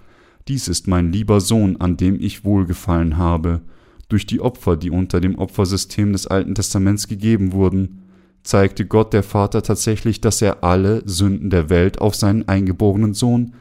Dies 0.48 0.66
ist 0.66 0.88
mein 0.88 1.12
lieber 1.12 1.40
Sohn, 1.40 1.76
an 1.76 1.96
dem 1.96 2.20
ich 2.20 2.44
wohlgefallen 2.44 3.16
habe. 3.16 3.61
Durch 4.10 4.26
die 4.26 4.40
Opfer, 4.40 4.76
die 4.76 4.90
unter 4.90 5.20
dem 5.20 5.38
Opfersystem 5.38 6.12
des 6.12 6.26
Alten 6.26 6.56
Testaments 6.56 7.06
gegeben 7.06 7.52
wurden, 7.52 8.02
zeigte 8.42 8.84
Gott 8.84 9.12
der 9.12 9.22
Vater 9.22 9.62
tatsächlich, 9.62 10.20
dass 10.20 10.42
er 10.42 10.64
alle 10.64 11.02
Sünden 11.06 11.48
der 11.48 11.70
Welt 11.70 12.00
auf 12.00 12.16
seinen 12.16 12.48
eingeborenen 12.48 13.14
Sohn, 13.14 13.54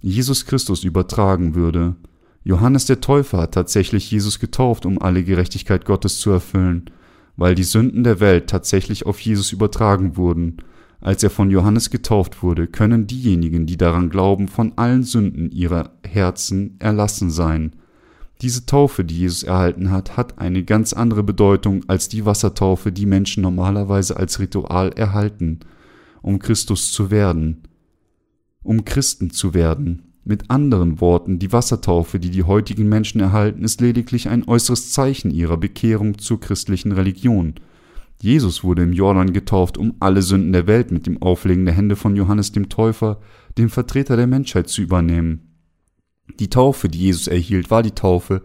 Jesus 0.00 0.46
Christus, 0.46 0.82
übertragen 0.82 1.54
würde. 1.54 1.94
Johannes 2.42 2.86
der 2.86 3.00
Täufer 3.00 3.38
hat 3.38 3.54
tatsächlich 3.54 4.10
Jesus 4.10 4.40
getauft, 4.40 4.84
um 4.84 5.00
alle 5.00 5.22
Gerechtigkeit 5.22 5.84
Gottes 5.84 6.18
zu 6.18 6.30
erfüllen, 6.30 6.90
weil 7.36 7.54
die 7.54 7.62
Sünden 7.62 8.02
der 8.02 8.18
Welt 8.18 8.48
tatsächlich 8.48 9.06
auf 9.06 9.20
Jesus 9.20 9.52
übertragen 9.52 10.16
wurden. 10.16 10.56
Als 11.00 11.22
er 11.22 11.30
von 11.30 11.50
Johannes 11.50 11.90
getauft 11.90 12.42
wurde, 12.42 12.66
können 12.66 13.06
diejenigen, 13.06 13.64
die 13.66 13.76
daran 13.76 14.10
glauben, 14.10 14.48
von 14.48 14.72
allen 14.74 15.04
Sünden 15.04 15.52
ihrer 15.52 15.92
Herzen 16.04 16.74
erlassen 16.80 17.30
sein. 17.30 17.76
Diese 18.44 18.66
Taufe, 18.66 19.06
die 19.06 19.20
Jesus 19.20 19.42
erhalten 19.42 19.90
hat, 19.90 20.18
hat 20.18 20.38
eine 20.38 20.64
ganz 20.64 20.92
andere 20.92 21.22
Bedeutung 21.22 21.80
als 21.86 22.10
die 22.10 22.26
Wassertaufe, 22.26 22.92
die 22.92 23.06
Menschen 23.06 23.42
normalerweise 23.42 24.18
als 24.18 24.38
Ritual 24.38 24.92
erhalten, 24.92 25.60
um 26.20 26.38
Christus 26.38 26.92
zu 26.92 27.10
werden, 27.10 27.62
um 28.62 28.84
Christen 28.84 29.30
zu 29.30 29.54
werden. 29.54 30.12
Mit 30.24 30.50
anderen 30.50 31.00
Worten, 31.00 31.38
die 31.38 31.52
Wassertaufe, 31.52 32.20
die 32.20 32.28
die 32.28 32.42
heutigen 32.42 32.86
Menschen 32.86 33.18
erhalten, 33.22 33.64
ist 33.64 33.80
lediglich 33.80 34.28
ein 34.28 34.46
äußeres 34.46 34.90
Zeichen 34.90 35.30
ihrer 35.30 35.56
Bekehrung 35.56 36.18
zur 36.18 36.38
christlichen 36.38 36.92
Religion. 36.92 37.54
Jesus 38.20 38.62
wurde 38.62 38.82
im 38.82 38.92
Jordan 38.92 39.32
getauft, 39.32 39.78
um 39.78 39.94
alle 40.00 40.20
Sünden 40.20 40.52
der 40.52 40.66
Welt 40.66 40.90
mit 40.92 41.06
dem 41.06 41.22
Auflegen 41.22 41.64
der 41.64 41.72
Hände 41.72 41.96
von 41.96 42.14
Johannes 42.14 42.52
dem 42.52 42.68
Täufer, 42.68 43.20
dem 43.56 43.70
Vertreter 43.70 44.18
der 44.18 44.26
Menschheit, 44.26 44.68
zu 44.68 44.82
übernehmen. 44.82 45.53
Die 46.38 46.50
Taufe, 46.50 46.88
die 46.88 46.98
Jesus 46.98 47.28
erhielt, 47.28 47.70
war 47.70 47.82
die 47.82 47.92
Taufe, 47.92 48.42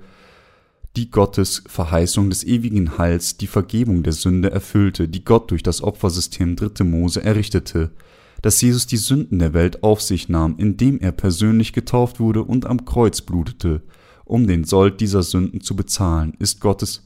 die 0.95 1.11
Gottes 1.11 1.63
Verheißung 1.67 2.29
des 2.29 2.43
ewigen 2.43 2.97
Heils, 2.97 3.37
die 3.37 3.47
Vergebung 3.47 4.03
der 4.03 4.13
Sünde 4.13 4.51
erfüllte, 4.51 5.07
die 5.07 5.23
Gott 5.23 5.51
durch 5.51 5.63
das 5.63 5.81
Opfersystem 5.81 6.55
dritte 6.55 6.83
Mose 6.83 7.23
errichtete 7.23 7.91
dass 8.41 8.61
Jesus 8.61 8.87
die 8.87 8.97
Sünden 8.97 9.39
der 9.39 9.53
Welt 9.53 9.83
auf 9.83 10.01
sich 10.01 10.29
nahm, 10.29 10.55
indem 10.57 10.99
er 10.99 11.11
persönlich 11.11 11.73
getauft 11.73 12.19
wurde 12.19 12.43
und 12.43 12.65
am 12.65 12.85
Kreuz 12.85 13.21
blutete, 13.21 13.81
um 14.25 14.47
den 14.47 14.63
Sold 14.63 15.01
dieser 15.01 15.23
Sünden 15.23 15.61
zu 15.61 15.75
bezahlen, 15.75 16.33
ist 16.39 16.61
Gottes 16.61 17.05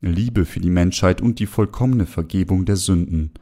Liebe 0.00 0.44
für 0.44 0.60
die 0.60 0.70
Menschheit 0.70 1.20
und 1.20 1.38
die 1.38 1.46
vollkommene 1.46 2.06
Vergebung 2.06 2.64
der 2.64 2.76
Sünden. 2.76 3.32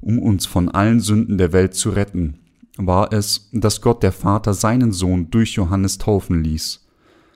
Um 0.00 0.18
uns 0.18 0.46
von 0.46 0.68
allen 0.68 1.00
Sünden 1.00 1.38
der 1.38 1.52
Welt 1.52 1.74
zu 1.74 1.90
retten, 1.90 2.38
war 2.78 3.12
es, 3.12 3.50
dass 3.52 3.80
Gott 3.80 4.02
der 4.02 4.12
Vater 4.12 4.54
seinen 4.54 4.92
Sohn 4.92 5.30
durch 5.30 5.52
Johannes 5.52 5.98
taufen 5.98 6.42
ließ. 6.42 6.86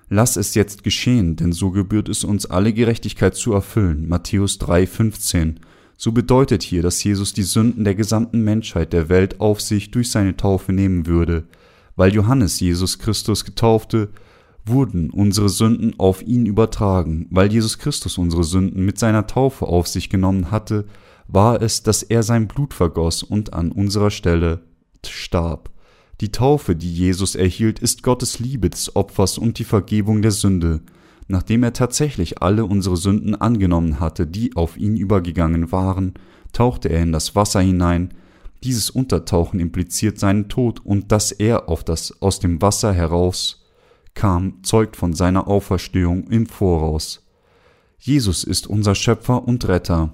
Lass 0.08 0.36
es 0.36 0.54
jetzt 0.54 0.84
geschehen, 0.84 1.36
denn 1.36 1.52
so 1.52 1.70
gebührt 1.70 2.08
es 2.08 2.24
uns 2.24 2.46
alle 2.46 2.72
Gerechtigkeit 2.72 3.34
zu 3.34 3.52
erfüllen. 3.52 4.08
Matthäus 4.08 4.58
3, 4.58 4.86
15 4.86 5.60
so 6.02 6.10
bedeutet 6.10 6.64
hier, 6.64 6.82
dass 6.82 7.04
Jesus 7.04 7.32
die 7.32 7.44
Sünden 7.44 7.84
der 7.84 7.94
gesamten 7.94 8.42
Menschheit 8.42 8.92
der 8.92 9.08
Welt 9.08 9.40
auf 9.40 9.60
sich 9.60 9.92
durch 9.92 10.10
seine 10.10 10.36
Taufe 10.36 10.72
nehmen 10.72 11.06
würde. 11.06 11.44
Weil 11.94 12.12
Johannes 12.12 12.58
Jesus 12.58 12.98
Christus 12.98 13.44
getaufte, 13.44 14.08
wurden 14.66 15.10
unsere 15.10 15.48
Sünden 15.48 15.94
auf 16.00 16.20
ihn 16.22 16.44
übertragen. 16.44 17.28
Weil 17.30 17.52
Jesus 17.52 17.78
Christus 17.78 18.18
unsere 18.18 18.42
Sünden 18.42 18.84
mit 18.84 18.98
seiner 18.98 19.28
Taufe 19.28 19.66
auf 19.66 19.86
sich 19.86 20.10
genommen 20.10 20.50
hatte, 20.50 20.86
war 21.28 21.62
es, 21.62 21.84
dass 21.84 22.02
er 22.02 22.24
sein 22.24 22.48
Blut 22.48 22.74
vergoss 22.74 23.22
und 23.22 23.52
an 23.52 23.70
unserer 23.70 24.10
Stelle 24.10 24.60
starb. 25.06 25.70
Die 26.20 26.32
Taufe, 26.32 26.76
die 26.76 26.92
Jesus 26.92 27.34
erhielt, 27.34 27.78
ist 27.78 28.02
Gottes 28.02 28.38
Liebe 28.38 28.70
des 28.70 28.94
Opfers 28.94 29.38
und 29.38 29.58
die 29.58 29.64
Vergebung 29.64 30.22
der 30.22 30.30
Sünde 30.30 30.82
nachdem 31.32 31.62
er 31.62 31.72
tatsächlich 31.72 32.42
alle 32.42 32.66
unsere 32.66 32.96
Sünden 32.96 33.34
angenommen 33.34 34.00
hatte, 34.00 34.26
die 34.26 34.54
auf 34.54 34.76
ihn 34.76 34.96
übergegangen 34.96 35.72
waren, 35.72 36.14
tauchte 36.52 36.88
er 36.90 37.02
in 37.02 37.10
das 37.10 37.34
Wasser 37.34 37.60
hinein. 37.60 38.12
Dieses 38.62 38.90
Untertauchen 38.90 39.58
impliziert 39.58 40.18
seinen 40.18 40.48
Tod 40.48 40.84
und 40.84 41.10
dass 41.10 41.32
er 41.32 41.70
auf 41.70 41.84
das 41.84 42.20
aus 42.20 42.38
dem 42.38 42.60
Wasser 42.62 42.92
heraus 42.92 43.64
kam, 44.14 44.62
zeugt 44.62 44.94
von 44.94 45.14
seiner 45.14 45.48
Auferstehung 45.48 46.28
im 46.28 46.46
Voraus. 46.46 47.26
Jesus 47.98 48.44
ist 48.44 48.66
unser 48.66 48.94
Schöpfer 48.94 49.48
und 49.48 49.66
Retter. 49.68 50.12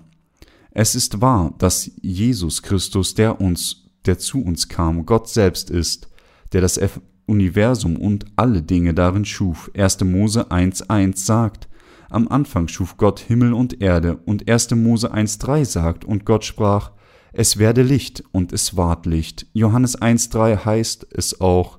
Es 0.71 0.95
ist 0.95 1.21
wahr, 1.21 1.53
dass 1.59 1.91
Jesus 2.01 2.63
Christus, 2.63 3.15
der 3.15 3.41
uns, 3.41 3.88
der 4.07 4.19
zu 4.19 4.43
uns 4.43 4.69
kam, 4.69 5.07
Gott 5.07 5.29
selbst 5.29 5.71
ist, 5.71 6.09
der 6.53 6.61
das 6.61 6.81
Universum 7.27 7.97
und 7.97 8.27
alle 8.37 8.63
Dinge 8.63 8.95
darin 8.95 9.25
schuf. 9.25 9.71
1. 9.75 10.05
Mose 10.05 10.51
1.1 10.51 11.17
sagt, 11.17 11.69
am 12.11 12.27
Anfang 12.29 12.69
schuf 12.69 12.97
Gott 12.97 13.21
Himmel 13.21 13.53
und 13.53 13.83
Erde 13.83 14.17
und 14.17 14.51
1. 14.51 14.71
Mose 14.73 15.13
1.3 15.13 15.65
sagt, 15.67 16.05
und 16.05 16.25
Gott 16.25 16.45
sprach, 16.45 16.93
es 17.33 17.59
werde 17.59 17.83
Licht 17.83 18.25
und 18.33 18.53
es 18.53 18.77
ward 18.77 19.05
Licht. 19.05 19.47
Johannes 19.53 20.01
1.3 20.01 20.65
heißt 20.65 21.07
es 21.11 21.41
auch, 21.41 21.79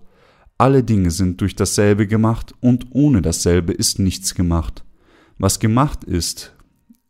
alle 0.60 0.84
Dinge 0.84 1.10
sind 1.10 1.41
durch 1.41 1.55
dasselbe 1.55 2.05
gemacht 2.05 2.53
und 2.60 2.88
ohne 2.91 3.21
dasselbe 3.21 3.73
ist 3.73 3.97
nichts 3.97 4.36
gemacht. 4.36 4.84
Was 5.39 5.60
gemacht 5.60 6.03
ist, 6.03 6.53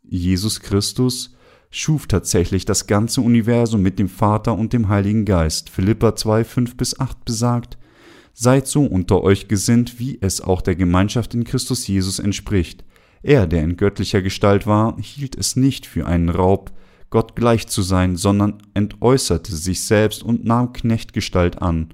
Jesus 0.02 0.60
Christus, 0.60 1.34
schuf 1.70 2.06
tatsächlich 2.06 2.64
das 2.64 2.86
ganze 2.86 3.20
Universum 3.20 3.82
mit 3.82 3.98
dem 3.98 4.08
Vater 4.08 4.58
und 4.58 4.72
dem 4.72 4.88
Heiligen 4.88 5.24
Geist. 5.24 5.70
Philippa 5.70 6.16
2, 6.16 6.44
5 6.44 6.76
bis 6.76 6.98
8 6.98 7.24
besagt, 7.24 7.78
Seid 8.32 8.66
so 8.66 8.84
unter 8.84 9.22
euch 9.22 9.48
gesinnt, 9.48 9.98
wie 9.98 10.18
es 10.20 10.40
auch 10.40 10.62
der 10.62 10.76
Gemeinschaft 10.76 11.34
in 11.34 11.44
Christus 11.44 11.86
Jesus 11.86 12.18
entspricht. 12.18 12.84
Er, 13.22 13.46
der 13.46 13.62
in 13.62 13.76
göttlicher 13.76 14.22
Gestalt 14.22 14.66
war, 14.66 14.96
hielt 14.98 15.36
es 15.36 15.56
nicht 15.56 15.84
für 15.84 16.06
einen 16.06 16.28
Raub, 16.28 16.72
Gott 17.10 17.34
gleich 17.34 17.66
zu 17.66 17.82
sein, 17.82 18.16
sondern 18.16 18.62
entäußerte 18.72 19.54
sich 19.54 19.82
selbst 19.82 20.22
und 20.22 20.44
nahm 20.44 20.72
Knechtgestalt 20.72 21.60
an, 21.60 21.88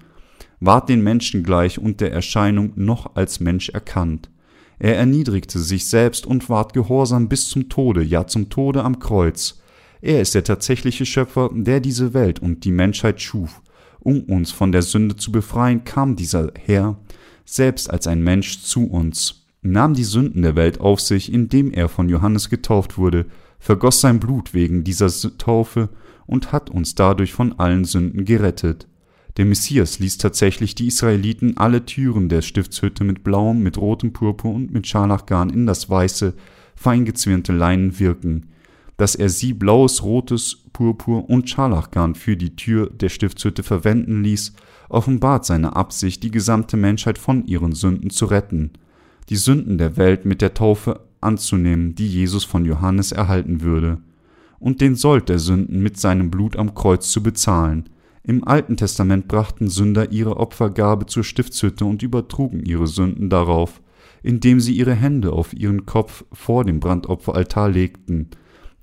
ward 0.61 0.89
den 0.89 1.03
Menschen 1.03 1.43
gleich 1.43 1.79
und 1.79 2.01
der 2.01 2.13
Erscheinung 2.13 2.73
noch 2.77 3.17
als 3.17 3.41
Mensch 3.41 3.71
erkannt. 3.71 4.31
Er 4.79 4.97
erniedrigte 4.97 5.59
sich 5.59 5.89
selbst 5.89 6.27
und 6.27 6.51
ward 6.51 6.75
gehorsam 6.75 7.29
bis 7.29 7.49
zum 7.49 7.71
Tode, 7.71 8.03
ja 8.03 8.27
zum 8.27 8.51
Tode 8.51 8.85
am 8.85 8.99
Kreuz. 8.99 9.63
Er 10.01 10.21
ist 10.21 10.35
der 10.35 10.45
tatsächliche 10.45 11.07
Schöpfer, 11.07 11.51
der 11.53 11.81
diese 11.81 12.15
Welt 12.15 12.41
und 12.41 12.65
die 12.65 12.73
Menschheit 12.73 13.21
schuf. 13.21 13.63
Um 13.99 14.21
uns 14.25 14.53
von 14.53 14.73
der 14.73 14.83
Sünde 14.83 15.17
zu 15.17 15.33
befreien, 15.33 15.85
kam 15.85 16.17
dieser 16.17 16.53
Herr 16.65 16.99
selbst 17.45 17.91
als 17.91 18.07
ein 18.07 18.23
Mensch 18.23 18.63
zu 18.63 18.87
uns, 18.87 19.47
nahm 19.63 19.95
die 19.95 20.05
Sünden 20.05 20.43
der 20.43 20.57
Welt 20.57 20.81
auf 20.81 21.01
sich, 21.01 21.33
indem 21.33 21.73
er 21.73 21.89
von 21.89 22.09
Johannes 22.09 22.51
getauft 22.51 22.99
wurde, 22.99 23.27
vergoss 23.59 24.01
sein 24.01 24.21
Blut 24.21 24.53
wegen 24.53 24.85
dieser 24.85 25.09
Taufe 25.39 25.89
und 26.27 26.53
hat 26.53 26.71
uns 26.71 26.95
dadurch 26.95 27.33
von 27.33 27.59
allen 27.59 27.85
Sünden 27.85 28.25
gerettet. 28.25 28.89
Der 29.37 29.45
Messias 29.45 29.99
ließ 29.99 30.19
tatsächlich 30.19 30.75
die 30.75 30.87
Israeliten 30.87 31.57
alle 31.57 31.85
Türen 31.85 32.29
der 32.29 32.43
Stiftshütte 32.43 33.05
mit 33.05 33.23
blauem, 33.23 33.63
mit 33.63 33.79
rotem 33.79 34.13
Purpur 34.13 34.55
und 34.55 34.73
mit 34.73 34.87
Scharlachgarn 34.87 35.51
in 35.51 35.67
das 35.67 35.89
weiße, 35.91 36.35
feingezwirnte 36.75 37.53
Leinen 37.53 37.99
wirken 37.99 38.49
dass 38.97 39.15
er 39.15 39.29
sie 39.29 39.53
blaues, 39.53 40.03
rotes, 40.03 40.65
Purpur 40.73 41.29
und 41.29 41.49
Scharlachgarn 41.49 42.15
für 42.15 42.37
die 42.37 42.57
Tür 42.57 42.91
der 42.91 43.09
Stiftshütte 43.09 43.63
verwenden 43.63 44.23
ließ, 44.23 44.55
offenbart 44.89 45.45
seine 45.45 45.77
Absicht, 45.77 46.23
die 46.23 46.31
gesamte 46.31 46.77
Menschheit 46.77 47.19
von 47.19 47.47
ihren 47.47 47.73
Sünden 47.73 48.11
zu 48.11 48.27
retten, 48.27 48.73
die 49.29 49.37
Sünden 49.37 49.79
der 49.79 49.97
Welt 49.97 50.25
mit 50.25 50.41
der 50.41 50.55
Taufe 50.55 51.01
anzunehmen, 51.21 51.95
die 51.95 52.09
Jesus 52.09 52.45
von 52.45 52.65
Johannes 52.65 53.13
erhalten 53.13 53.61
würde, 53.63 53.99
und 54.59 54.81
den 54.81 54.95
Sold 54.95 55.29
der 55.29 55.39
Sünden 55.39 55.83
mit 55.83 55.99
seinem 55.99 56.31
Blut 56.31 56.57
am 56.57 56.75
Kreuz 56.75 57.11
zu 57.11 57.23
bezahlen. 57.23 57.89
Im 58.23 58.47
Alten 58.47 58.77
Testament 58.77 59.29
brachten 59.29 59.69
Sünder 59.69 60.11
ihre 60.13 60.39
Opfergabe 60.39 61.07
zur 61.07 61.25
Stiftshütte 61.25 61.85
und 61.85 62.03
übertrugen 62.03 62.65
ihre 62.65 62.87
Sünden 62.87 63.29
darauf, 63.29 63.81
indem 64.23 64.61
sie 64.61 64.73
ihre 64.73 64.95
Hände 64.95 65.33
auf 65.33 65.53
ihren 65.53 65.87
Kopf 65.87 66.25
vor 66.33 66.65
dem 66.65 66.81
Brandopferaltar 66.81 67.69
legten, 67.69 68.31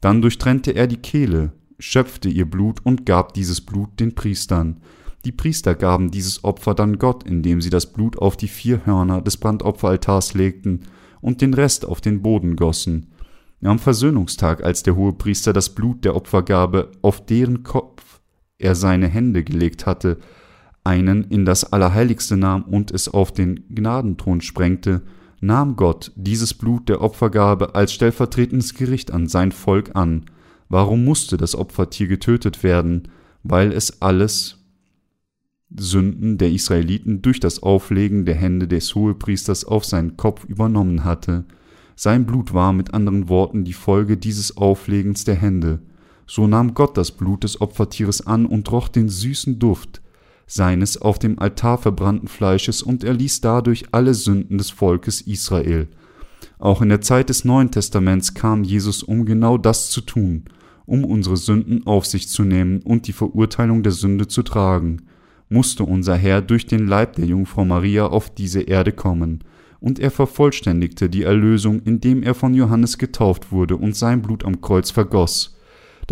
dann 0.03 0.21
durchtrennte 0.21 0.71
er 0.71 0.87
die 0.87 0.97
Kehle, 0.97 1.53
schöpfte 1.79 2.27
ihr 2.27 2.49
Blut 2.49 2.85
und 2.85 3.05
gab 3.05 3.33
dieses 3.33 3.61
Blut 3.61 4.01
den 4.01 4.15
Priestern. 4.15 4.81
Die 5.23 5.31
Priester 5.31 5.75
gaben 5.75 6.11
dieses 6.11 6.43
Opfer 6.43 6.75
dann 6.75 6.99
Gott, 6.99 7.23
indem 7.23 7.61
sie 7.61 7.69
das 7.69 7.93
Blut 7.93 8.17
auf 8.17 8.35
die 8.35 8.49
vier 8.49 8.85
Hörner 8.85 9.21
des 9.21 9.37
Brandopferaltars 9.37 10.33
legten 10.33 10.81
und 11.21 11.39
den 11.39 11.53
Rest 11.53 11.85
auf 11.85 12.01
den 12.01 12.21
Boden 12.21 12.57
gossen. 12.57 13.13
Am 13.63 13.79
Versöhnungstag, 13.79 14.61
als 14.61 14.83
der 14.83 14.97
Hohepriester 14.97 15.53
das 15.53 15.69
Blut 15.69 16.03
der 16.03 16.17
Opfergabe 16.17 16.91
auf 17.01 17.25
deren 17.25 17.63
Kopf 17.63 18.19
er 18.57 18.75
seine 18.75 19.07
Hände 19.07 19.45
gelegt 19.45 19.85
hatte, 19.85 20.17
einen 20.83 21.23
in 21.23 21.45
das 21.45 21.71
Allerheiligste 21.71 22.35
nahm 22.35 22.63
und 22.63 22.91
es 22.91 23.07
auf 23.07 23.31
den 23.31 23.63
Gnadenthron 23.69 24.41
sprengte, 24.41 25.03
nahm 25.43 25.75
Gott 25.75 26.11
dieses 26.15 26.53
Blut 26.53 26.87
der 26.87 27.01
Opfergabe 27.01 27.75
als 27.75 27.91
stellvertretendes 27.91 28.73
Gericht 28.73 29.11
an 29.11 29.27
sein 29.27 29.51
Volk 29.51 29.91
an. 29.93 30.25
Warum 30.69 31.03
musste 31.03 31.35
das 31.35 31.53
Opfertier 31.53 32.07
getötet 32.07 32.63
werden? 32.63 33.09
Weil 33.43 33.73
es 33.73 34.01
alles 34.01 34.59
Sünden 35.75 36.37
der 36.37 36.51
Israeliten 36.51 37.21
durch 37.21 37.41
das 37.41 37.61
Auflegen 37.61 38.25
der 38.25 38.35
Hände 38.35 38.67
des 38.67 38.95
Hohepriesters 38.95 39.65
auf 39.65 39.83
seinen 39.83 40.15
Kopf 40.15 40.45
übernommen 40.45 41.03
hatte. 41.03 41.45
Sein 41.95 42.25
Blut 42.25 42.53
war 42.53 42.71
mit 42.71 42.93
anderen 42.93 43.27
Worten 43.27 43.65
die 43.65 43.73
Folge 43.73 44.15
dieses 44.15 44.55
Auflegens 44.55 45.25
der 45.25 45.35
Hände. 45.35 45.79
So 46.25 46.47
nahm 46.47 46.73
Gott 46.73 46.95
das 46.95 47.11
Blut 47.11 47.43
des 47.43 47.59
Opfertieres 47.59 48.25
an 48.25 48.45
und 48.45 48.71
roch 48.71 48.87
den 48.87 49.09
süßen 49.09 49.59
Duft, 49.59 50.01
seines 50.53 51.01
auf 51.01 51.17
dem 51.17 51.39
Altar 51.39 51.79
verbrannten 51.79 52.27
Fleisches 52.27 52.83
und 52.83 53.03
erließ 53.03 53.41
dadurch 53.41 53.85
alle 53.91 54.13
Sünden 54.13 54.59
des 54.59 54.69
Volkes 54.69 55.21
Israel. 55.21 55.87
Auch 56.59 56.83
in 56.83 56.89
der 56.89 57.01
Zeit 57.01 57.29
des 57.29 57.43
Neuen 57.43 57.71
Testaments 57.71 58.35
kam 58.35 58.63
Jesus, 58.63 59.01
um 59.01 59.25
genau 59.25 59.57
das 59.57 59.89
zu 59.89 60.01
tun, 60.01 60.43
um 60.85 61.05
unsere 61.05 61.37
Sünden 61.37 61.87
auf 61.87 62.05
sich 62.05 62.29
zu 62.29 62.43
nehmen 62.43 62.81
und 62.83 63.07
die 63.07 63.13
Verurteilung 63.13 63.81
der 63.81 63.93
Sünde 63.93 64.27
zu 64.27 64.43
tragen, 64.43 65.07
musste 65.49 65.85
unser 65.85 66.15
Herr 66.15 66.41
durch 66.41 66.67
den 66.67 66.85
Leib 66.85 67.15
der 67.15 67.25
Jungfrau 67.25 67.65
Maria 67.65 68.05
auf 68.05 68.29
diese 68.29 68.61
Erde 68.61 68.91
kommen, 68.91 69.43
und 69.79 69.99
er 69.99 70.11
vervollständigte 70.11 71.09
die 71.09 71.23
Erlösung, 71.23 71.81
indem 71.81 72.21
er 72.23 72.35
von 72.35 72.53
Johannes 72.53 72.99
getauft 72.99 73.51
wurde 73.51 73.75
und 73.75 73.95
sein 73.95 74.21
Blut 74.21 74.45
am 74.45 74.61
Kreuz 74.61 74.91
vergoss. 74.91 75.57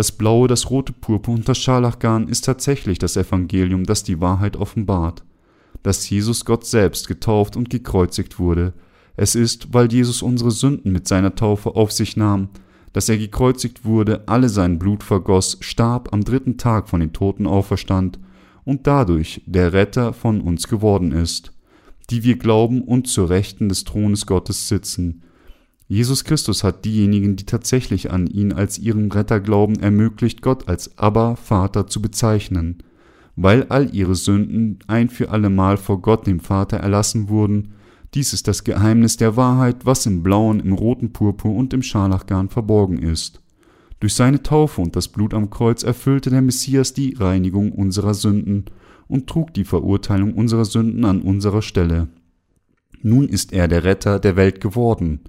Das 0.01 0.11
blaue, 0.11 0.47
das 0.47 0.71
rote 0.71 0.93
Purpur 0.93 1.35
und 1.35 1.47
das 1.47 1.59
Scharlachgarn 1.59 2.27
ist 2.27 2.45
tatsächlich 2.45 2.97
das 2.97 3.17
Evangelium, 3.17 3.83
das 3.83 4.03
die 4.03 4.19
Wahrheit 4.19 4.57
offenbart. 4.57 5.23
Dass 5.83 6.09
Jesus 6.09 6.43
Gott 6.43 6.65
selbst 6.65 7.07
getauft 7.07 7.55
und 7.55 7.69
gekreuzigt 7.69 8.39
wurde. 8.39 8.73
Es 9.15 9.35
ist, 9.35 9.75
weil 9.75 9.93
Jesus 9.93 10.23
unsere 10.23 10.49
Sünden 10.49 10.91
mit 10.91 11.07
seiner 11.07 11.35
Taufe 11.35 11.75
auf 11.75 11.91
sich 11.91 12.17
nahm, 12.17 12.49
dass 12.93 13.09
er 13.09 13.19
gekreuzigt 13.19 13.85
wurde, 13.85 14.27
alle 14.27 14.49
sein 14.49 14.79
Blut 14.79 15.03
vergoss, 15.03 15.57
starb, 15.59 16.11
am 16.13 16.23
dritten 16.23 16.57
Tag 16.57 16.89
von 16.89 16.99
den 16.99 17.13
Toten 17.13 17.45
auferstand 17.45 18.17
und 18.65 18.87
dadurch 18.87 19.43
der 19.45 19.71
Retter 19.71 20.13
von 20.13 20.41
uns 20.41 20.67
geworden 20.67 21.11
ist, 21.11 21.53
die 22.09 22.23
wir 22.23 22.39
glauben 22.39 22.81
und 22.81 23.07
zur 23.07 23.29
Rechten 23.29 23.69
des 23.69 23.83
Thrones 23.83 24.25
Gottes 24.25 24.67
sitzen, 24.67 25.21
Jesus 25.91 26.23
Christus 26.23 26.63
hat 26.63 26.85
diejenigen, 26.85 27.35
die 27.35 27.45
tatsächlich 27.45 28.11
an 28.11 28.25
ihn 28.25 28.53
als 28.53 28.79
ihren 28.79 29.11
Retter 29.11 29.41
glauben, 29.41 29.75
ermöglicht, 29.75 30.41
Gott 30.41 30.69
als 30.69 30.97
Abba 30.97 31.35
Vater 31.35 31.85
zu 31.85 32.01
bezeichnen. 32.01 32.77
Weil 33.35 33.65
all 33.65 33.93
ihre 33.93 34.15
Sünden 34.15 34.79
ein 34.87 35.09
für 35.09 35.31
allemal 35.31 35.75
vor 35.75 36.01
Gott 36.01 36.27
dem 36.27 36.39
Vater 36.39 36.77
erlassen 36.77 37.27
wurden, 37.27 37.73
dies 38.13 38.31
ist 38.31 38.47
das 38.47 38.63
Geheimnis 38.63 39.17
der 39.17 39.35
Wahrheit, 39.35 39.85
was 39.85 40.05
im 40.05 40.23
blauen, 40.23 40.61
im 40.61 40.71
roten 40.71 41.11
Purpur 41.11 41.53
und 41.53 41.73
im 41.73 41.83
Scharlachgarn 41.83 42.47
verborgen 42.47 42.99
ist. 42.99 43.41
Durch 43.99 44.13
seine 44.13 44.41
Taufe 44.41 44.79
und 44.79 44.95
das 44.95 45.09
Blut 45.09 45.33
am 45.33 45.49
Kreuz 45.49 45.83
erfüllte 45.83 46.29
der 46.29 46.41
Messias 46.41 46.93
die 46.93 47.15
Reinigung 47.19 47.73
unserer 47.73 48.13
Sünden 48.13 48.63
und 49.09 49.27
trug 49.27 49.53
die 49.53 49.65
Verurteilung 49.65 50.35
unserer 50.35 50.63
Sünden 50.63 51.03
an 51.03 51.21
unserer 51.21 51.61
Stelle. 51.61 52.07
Nun 53.01 53.27
ist 53.27 53.51
er 53.51 53.67
der 53.67 53.83
Retter 53.83 54.19
der 54.19 54.37
Welt 54.37 54.61
geworden. 54.61 55.19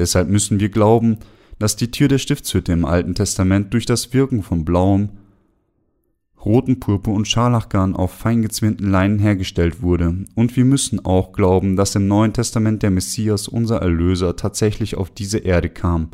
Deshalb 0.00 0.30
müssen 0.30 0.60
wir 0.60 0.70
glauben, 0.70 1.18
dass 1.58 1.76
die 1.76 1.90
Tür 1.90 2.08
der 2.08 2.16
Stiftshütte 2.16 2.72
im 2.72 2.86
Alten 2.86 3.14
Testament 3.14 3.74
durch 3.74 3.84
das 3.84 4.14
Wirken 4.14 4.42
von 4.42 4.64
blauem, 4.64 5.10
roten 6.42 6.80
Purpur 6.80 7.12
und 7.12 7.28
Scharlachgarn 7.28 7.94
auf 7.94 8.10
feingezwirnten 8.10 8.90
Leinen 8.90 9.18
hergestellt 9.18 9.82
wurde, 9.82 10.24
und 10.34 10.56
wir 10.56 10.64
müssen 10.64 11.04
auch 11.04 11.32
glauben, 11.32 11.76
dass 11.76 11.94
im 11.94 12.08
Neuen 12.08 12.32
Testament 12.32 12.82
der 12.82 12.90
Messias, 12.90 13.46
unser 13.46 13.82
Erlöser, 13.82 14.36
tatsächlich 14.36 14.96
auf 14.96 15.10
diese 15.10 15.36
Erde 15.36 15.68
kam, 15.68 16.12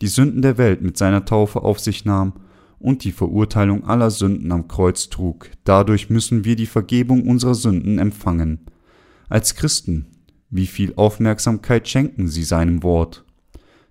die 0.00 0.08
Sünden 0.08 0.42
der 0.42 0.58
Welt 0.58 0.82
mit 0.82 0.98
seiner 0.98 1.24
Taufe 1.24 1.62
auf 1.62 1.78
sich 1.78 2.04
nahm 2.04 2.32
und 2.80 3.04
die 3.04 3.12
Verurteilung 3.12 3.84
aller 3.84 4.10
Sünden 4.10 4.50
am 4.50 4.66
Kreuz 4.66 5.10
trug. 5.10 5.48
Dadurch 5.62 6.10
müssen 6.10 6.44
wir 6.44 6.56
die 6.56 6.66
Vergebung 6.66 7.28
unserer 7.28 7.54
Sünden 7.54 8.00
empfangen. 8.00 8.66
Als 9.28 9.54
Christen 9.54 10.06
wie 10.50 10.66
viel 10.66 10.94
Aufmerksamkeit 10.96 11.88
schenken 11.88 12.26
sie 12.28 12.42
seinem 12.42 12.82
Wort? 12.82 13.24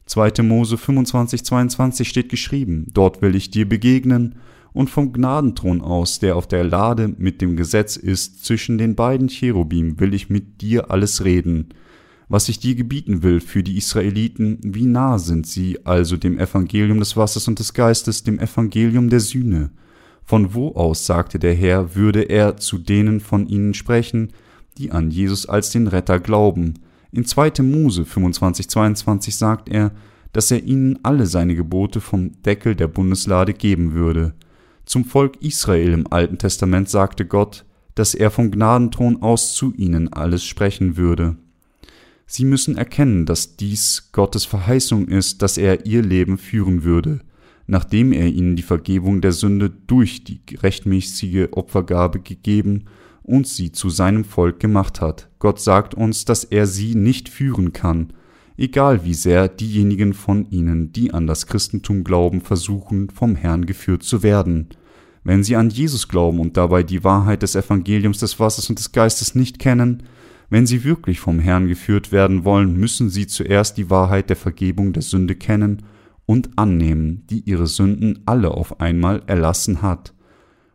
2. 0.08 0.42
Mose 0.42 0.78
25, 0.78 1.44
22 1.44 2.08
steht 2.08 2.30
geschrieben, 2.30 2.88
dort 2.94 3.22
will 3.22 3.36
ich 3.36 3.52
dir 3.52 3.68
begegnen, 3.68 4.36
und 4.74 4.92
vom 4.92 5.12
Gnadenthron 5.12 5.82
aus, 5.82 6.20
der 6.20 6.36
auf 6.36 6.48
der 6.48 6.64
Lade 6.64 7.08
mit 7.18 7.42
dem 7.42 7.56
Gesetz 7.56 7.96
ist, 7.96 8.46
zwischen 8.46 8.78
den 8.78 8.94
beiden 8.94 9.28
Cherubim 9.28 10.00
will 10.00 10.14
ich 10.14 10.30
mit 10.30 10.62
dir 10.62 10.92
alles 10.92 11.24
reden, 11.24 11.70
was 12.30 12.48
ich 12.48 12.60
dir 12.60 12.76
gebieten 12.76 13.24
will 13.24 13.40
für 13.40 13.64
die 13.64 13.78
Israeliten, 13.78 14.60
wie 14.62 14.86
nah 14.86 15.18
sind 15.18 15.48
sie 15.48 15.84
also 15.86 16.16
dem 16.16 16.38
Evangelium 16.38 17.00
des 17.00 17.18
Wassers 17.18 17.48
und 17.48 17.58
des 17.58 17.74
Geistes, 17.74 18.24
dem 18.24 18.38
Evangelium 18.38 19.10
der 19.10 19.22
Sühne. 19.22 19.72
Von 20.24 20.54
wo 20.54 20.74
aus, 20.74 21.06
sagte 21.06 21.40
der 21.40 21.56
Herr, 21.56 21.96
würde 21.96 22.24
er 22.24 22.58
zu 22.58 22.78
denen 22.78 23.20
von 23.20 23.48
ihnen 23.48 23.74
sprechen, 23.74 24.34
die 24.78 24.92
an 24.92 25.10
Jesus 25.10 25.48
als 25.48 25.72
den 25.72 25.88
Retter 25.88 26.20
glauben. 26.20 26.76
In 27.18 27.26
2. 27.26 27.64
Mose 27.64 28.04
25,22 28.04 29.32
sagt 29.32 29.70
er, 29.70 29.92
dass 30.34 30.52
er 30.52 30.64
ihnen 30.64 31.00
alle 31.02 31.26
seine 31.26 31.56
Gebote 31.56 32.00
vom 32.00 32.40
Deckel 32.44 32.76
der 32.76 32.88
Bundeslade 32.88 33.56
geben 33.56 33.94
würde. 33.94 34.36
Zum 34.86 35.04
Volk 35.04 35.42
Israel 35.42 35.94
im 35.94 36.06
Alten 36.14 36.38
Testament 36.38 36.90
sagte 36.90 37.26
Gott, 37.26 37.66
dass 37.96 38.14
er 38.14 38.30
vom 38.30 38.52
Gnadenthron 38.52 39.24
aus 39.24 39.56
zu 39.56 39.74
ihnen 39.74 40.14
alles 40.14 40.46
sprechen 40.46 40.96
würde. 40.96 41.38
Sie 42.28 42.46
müssen 42.46 42.78
erkennen, 42.78 43.26
dass 43.26 43.56
dies 43.56 44.10
Gottes 44.12 44.46
Verheißung 44.46 45.08
ist, 45.08 45.42
dass 45.42 45.58
er 45.58 45.88
ihr 45.88 46.04
Leben 46.04 46.38
führen 46.38 46.84
würde, 46.84 47.22
nachdem 47.66 48.14
er 48.14 48.28
ihnen 48.28 48.56
die 48.56 48.62
Vergebung 48.62 49.22
der 49.22 49.32
Sünde 49.32 49.72
durch 49.72 50.24
die 50.24 50.42
rechtmäßige 50.62 51.48
Opfergabe 51.50 52.20
gegeben 52.20 52.86
und 53.28 53.46
sie 53.46 53.72
zu 53.72 53.90
seinem 53.90 54.24
Volk 54.24 54.60
gemacht 54.60 55.02
hat. 55.02 55.30
Gott 55.38 55.60
sagt 55.60 55.94
uns, 55.94 56.26
dass 56.26 56.44
er 56.44 56.66
sie 56.66 56.96
nicht 56.96 57.30
führen 57.30 57.74
kann, 57.74 58.14
egal 58.58 59.04
wie 59.04 59.14
sehr 59.14 59.50
diejenigen 59.50 60.14
von 60.14 60.50
ihnen, 60.50 60.92
die 60.92 61.14
an 61.14 61.28
das 61.28 61.46
Christentum 61.46 62.04
glauben, 62.04 62.42
versuchen, 62.42 63.10
vom 63.10 63.36
Herrn 63.36 63.66
geführt 63.66 64.02
zu 64.02 64.24
werden. 64.24 64.70
Wenn 65.24 65.44
sie 65.44 65.58
an 65.58 65.70
Jesus 65.70 66.08
glauben 66.08 66.40
und 66.40 66.56
dabei 66.58 66.84
die 66.84 67.04
Wahrheit 67.04 67.44
des 67.44 67.56
Evangeliums 67.56 68.20
des 68.20 68.40
Wassers 68.40 68.70
und 68.70 68.80
des 68.80 68.94
Geistes 68.94 69.36
nicht 69.36 69.60
kennen, 69.60 70.04
wenn 70.50 70.66
sie 70.66 70.86
wirklich 70.86 71.20
vom 71.20 71.40
Herrn 71.40 71.68
geführt 71.68 72.14
werden 72.14 72.46
wollen, 72.46 72.78
müssen 72.78 73.10
sie 73.10 73.28
zuerst 73.28 73.78
die 73.78 73.90
Wahrheit 73.90 74.30
der 74.30 74.38
Vergebung 74.38 74.94
der 74.94 75.04
Sünde 75.04 75.36
kennen 75.36 75.84
und 76.26 76.58
annehmen, 76.58 77.26
die 77.30 77.42
ihre 77.42 77.68
Sünden 77.68 78.20
alle 78.26 78.52
auf 78.52 78.80
einmal 78.80 79.22
erlassen 79.28 79.82
hat, 79.82 80.14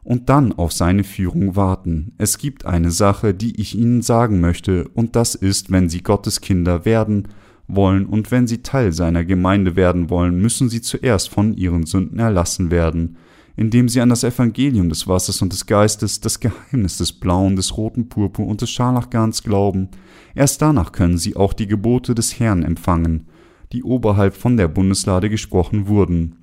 und 0.04 0.28
dann 0.28 0.52
auf 0.52 0.72
seine 0.72 1.04
Führung 1.04 1.56
warten. 1.56 2.12
Es 2.18 2.38
gibt 2.38 2.66
eine 2.66 2.90
Sache, 2.90 3.34
die 3.34 3.60
ich 3.60 3.76
Ihnen 3.76 4.02
sagen 4.02 4.40
möchte, 4.40 4.88
und 4.88 5.16
das 5.16 5.34
ist, 5.34 5.70
wenn 5.70 5.88
Sie 5.88 6.02
Gottes 6.02 6.40
Kinder 6.40 6.84
werden 6.84 7.28
wollen 7.68 8.06
und 8.06 8.30
wenn 8.30 8.46
Sie 8.46 8.62
Teil 8.62 8.92
seiner 8.92 9.24
Gemeinde 9.24 9.76
werden 9.76 10.10
wollen, 10.10 10.40
müssen 10.40 10.68
Sie 10.68 10.80
zuerst 10.80 11.28
von 11.28 11.54
Ihren 11.54 11.86
Sünden 11.86 12.18
erlassen 12.18 12.70
werden, 12.70 13.16
indem 13.56 13.88
sie 13.88 14.00
an 14.00 14.08
das 14.08 14.24
Evangelium 14.24 14.88
des 14.88 15.06
Wassers 15.06 15.42
und 15.42 15.52
des 15.52 15.66
Geistes, 15.66 16.20
das 16.20 16.40
Geheimnis 16.40 16.98
des 16.98 17.12
blauen, 17.12 17.56
des 17.56 17.76
roten 17.76 18.08
Purpur 18.08 18.46
und 18.46 18.62
des 18.62 18.70
Scharlachgarns 18.70 19.42
glauben. 19.42 19.88
Erst 20.34 20.62
danach 20.62 20.92
können 20.92 21.18
sie 21.18 21.36
auch 21.36 21.52
die 21.52 21.66
Gebote 21.66 22.14
des 22.14 22.38
Herrn 22.40 22.62
empfangen, 22.62 23.26
die 23.72 23.82
oberhalb 23.82 24.34
von 24.34 24.56
der 24.56 24.68
Bundeslade 24.68 25.28
gesprochen 25.28 25.86
wurden. 25.86 26.36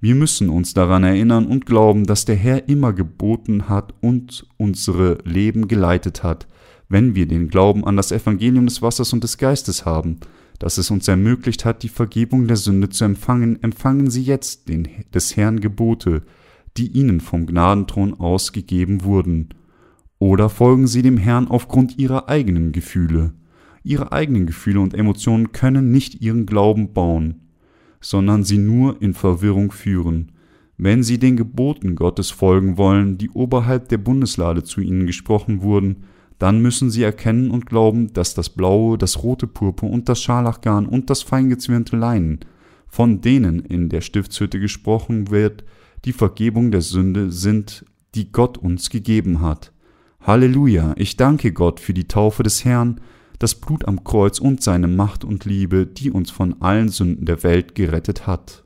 Wir 0.00 0.14
müssen 0.14 0.48
uns 0.48 0.74
daran 0.74 1.02
erinnern 1.02 1.46
und 1.46 1.66
glauben, 1.66 2.04
dass 2.04 2.24
der 2.24 2.36
Herr 2.36 2.68
immer 2.68 2.92
geboten 2.92 3.68
hat 3.68 3.94
und 4.00 4.46
unsere 4.56 5.18
Leben 5.24 5.66
geleitet 5.66 6.22
hat, 6.22 6.46
wenn 6.88 7.16
wir 7.16 7.26
den 7.26 7.48
Glauben 7.48 7.84
an 7.84 7.96
das 7.96 8.12
Evangelium 8.12 8.66
des 8.66 8.80
Wassers 8.80 9.12
und 9.12 9.24
des 9.24 9.38
Geistes 9.38 9.84
haben, 9.84 10.18
das 10.60 10.78
es 10.78 10.92
uns 10.92 11.08
ermöglicht 11.08 11.64
hat, 11.64 11.82
die 11.82 11.88
Vergebung 11.88 12.46
der 12.46 12.56
Sünde 12.56 12.90
zu 12.90 13.04
empfangen, 13.04 13.60
empfangen 13.62 14.08
Sie 14.08 14.22
jetzt 14.22 14.68
den, 14.68 14.88
des 15.12 15.36
Herrn 15.36 15.58
Gebote, 15.58 16.22
die 16.76 16.86
Ihnen 16.86 17.20
vom 17.20 17.46
Gnadenthron 17.46 18.14
aus 18.14 18.52
gegeben 18.52 19.02
wurden. 19.02 19.48
Oder 20.20 20.48
folgen 20.48 20.86
Sie 20.86 21.02
dem 21.02 21.16
Herrn 21.16 21.48
aufgrund 21.48 21.98
Ihrer 21.98 22.28
eigenen 22.28 22.70
Gefühle. 22.70 23.34
Ihre 23.82 24.12
eigenen 24.12 24.46
Gefühle 24.46 24.80
und 24.80 24.94
Emotionen 24.94 25.50
können 25.50 25.90
nicht 25.90 26.20
Ihren 26.20 26.46
Glauben 26.46 26.92
bauen, 26.92 27.47
sondern 28.00 28.44
sie 28.44 28.58
nur 28.58 29.00
in 29.02 29.14
Verwirrung 29.14 29.70
führen. 29.70 30.32
Wenn 30.80 31.02
Sie 31.02 31.18
den 31.18 31.36
Geboten 31.36 31.96
Gottes 31.96 32.30
folgen 32.30 32.78
wollen, 32.78 33.18
die 33.18 33.30
oberhalb 33.30 33.88
der 33.88 33.98
Bundeslade 33.98 34.62
zu 34.62 34.80
Ihnen 34.80 35.06
gesprochen 35.06 35.60
wurden, 35.60 36.04
dann 36.38 36.62
müssen 36.62 36.90
sie 36.90 37.02
erkennen 37.02 37.50
und 37.50 37.66
glauben, 37.66 38.12
dass 38.12 38.34
das 38.34 38.48
blaue, 38.48 38.96
das 38.96 39.22
rote 39.22 39.46
Purpur 39.46 39.90
und 39.90 40.08
das 40.08 40.22
Scharlachgarn 40.22 40.86
und 40.86 41.10
das 41.10 41.22
feingezwirnte 41.22 41.96
Leinen, 41.96 42.40
von 42.86 43.20
denen 43.20 43.60
in 43.60 43.88
der 43.88 44.00
Stiftshütte 44.00 44.60
gesprochen 44.60 45.30
wird, 45.30 45.64
die 46.04 46.12
Vergebung 46.12 46.70
der 46.70 46.82
Sünde 46.82 47.32
sind, 47.32 47.84
die 48.14 48.30
Gott 48.30 48.56
uns 48.56 48.88
gegeben 48.88 49.40
hat. 49.40 49.72
Halleluja, 50.20 50.94
ich 50.96 51.16
danke 51.16 51.52
Gott 51.52 51.80
für 51.80 51.94
die 51.94 52.06
Taufe 52.06 52.42
des 52.44 52.64
Herrn, 52.64 53.00
das 53.38 53.54
Blut 53.54 53.86
am 53.86 54.04
Kreuz 54.04 54.38
und 54.38 54.62
seine 54.62 54.88
Macht 54.88 55.24
und 55.24 55.44
Liebe, 55.44 55.86
die 55.86 56.10
uns 56.10 56.30
von 56.30 56.60
allen 56.60 56.88
Sünden 56.88 57.26
der 57.26 57.42
Welt 57.42 57.74
gerettet 57.74 58.26
hat. 58.26 58.64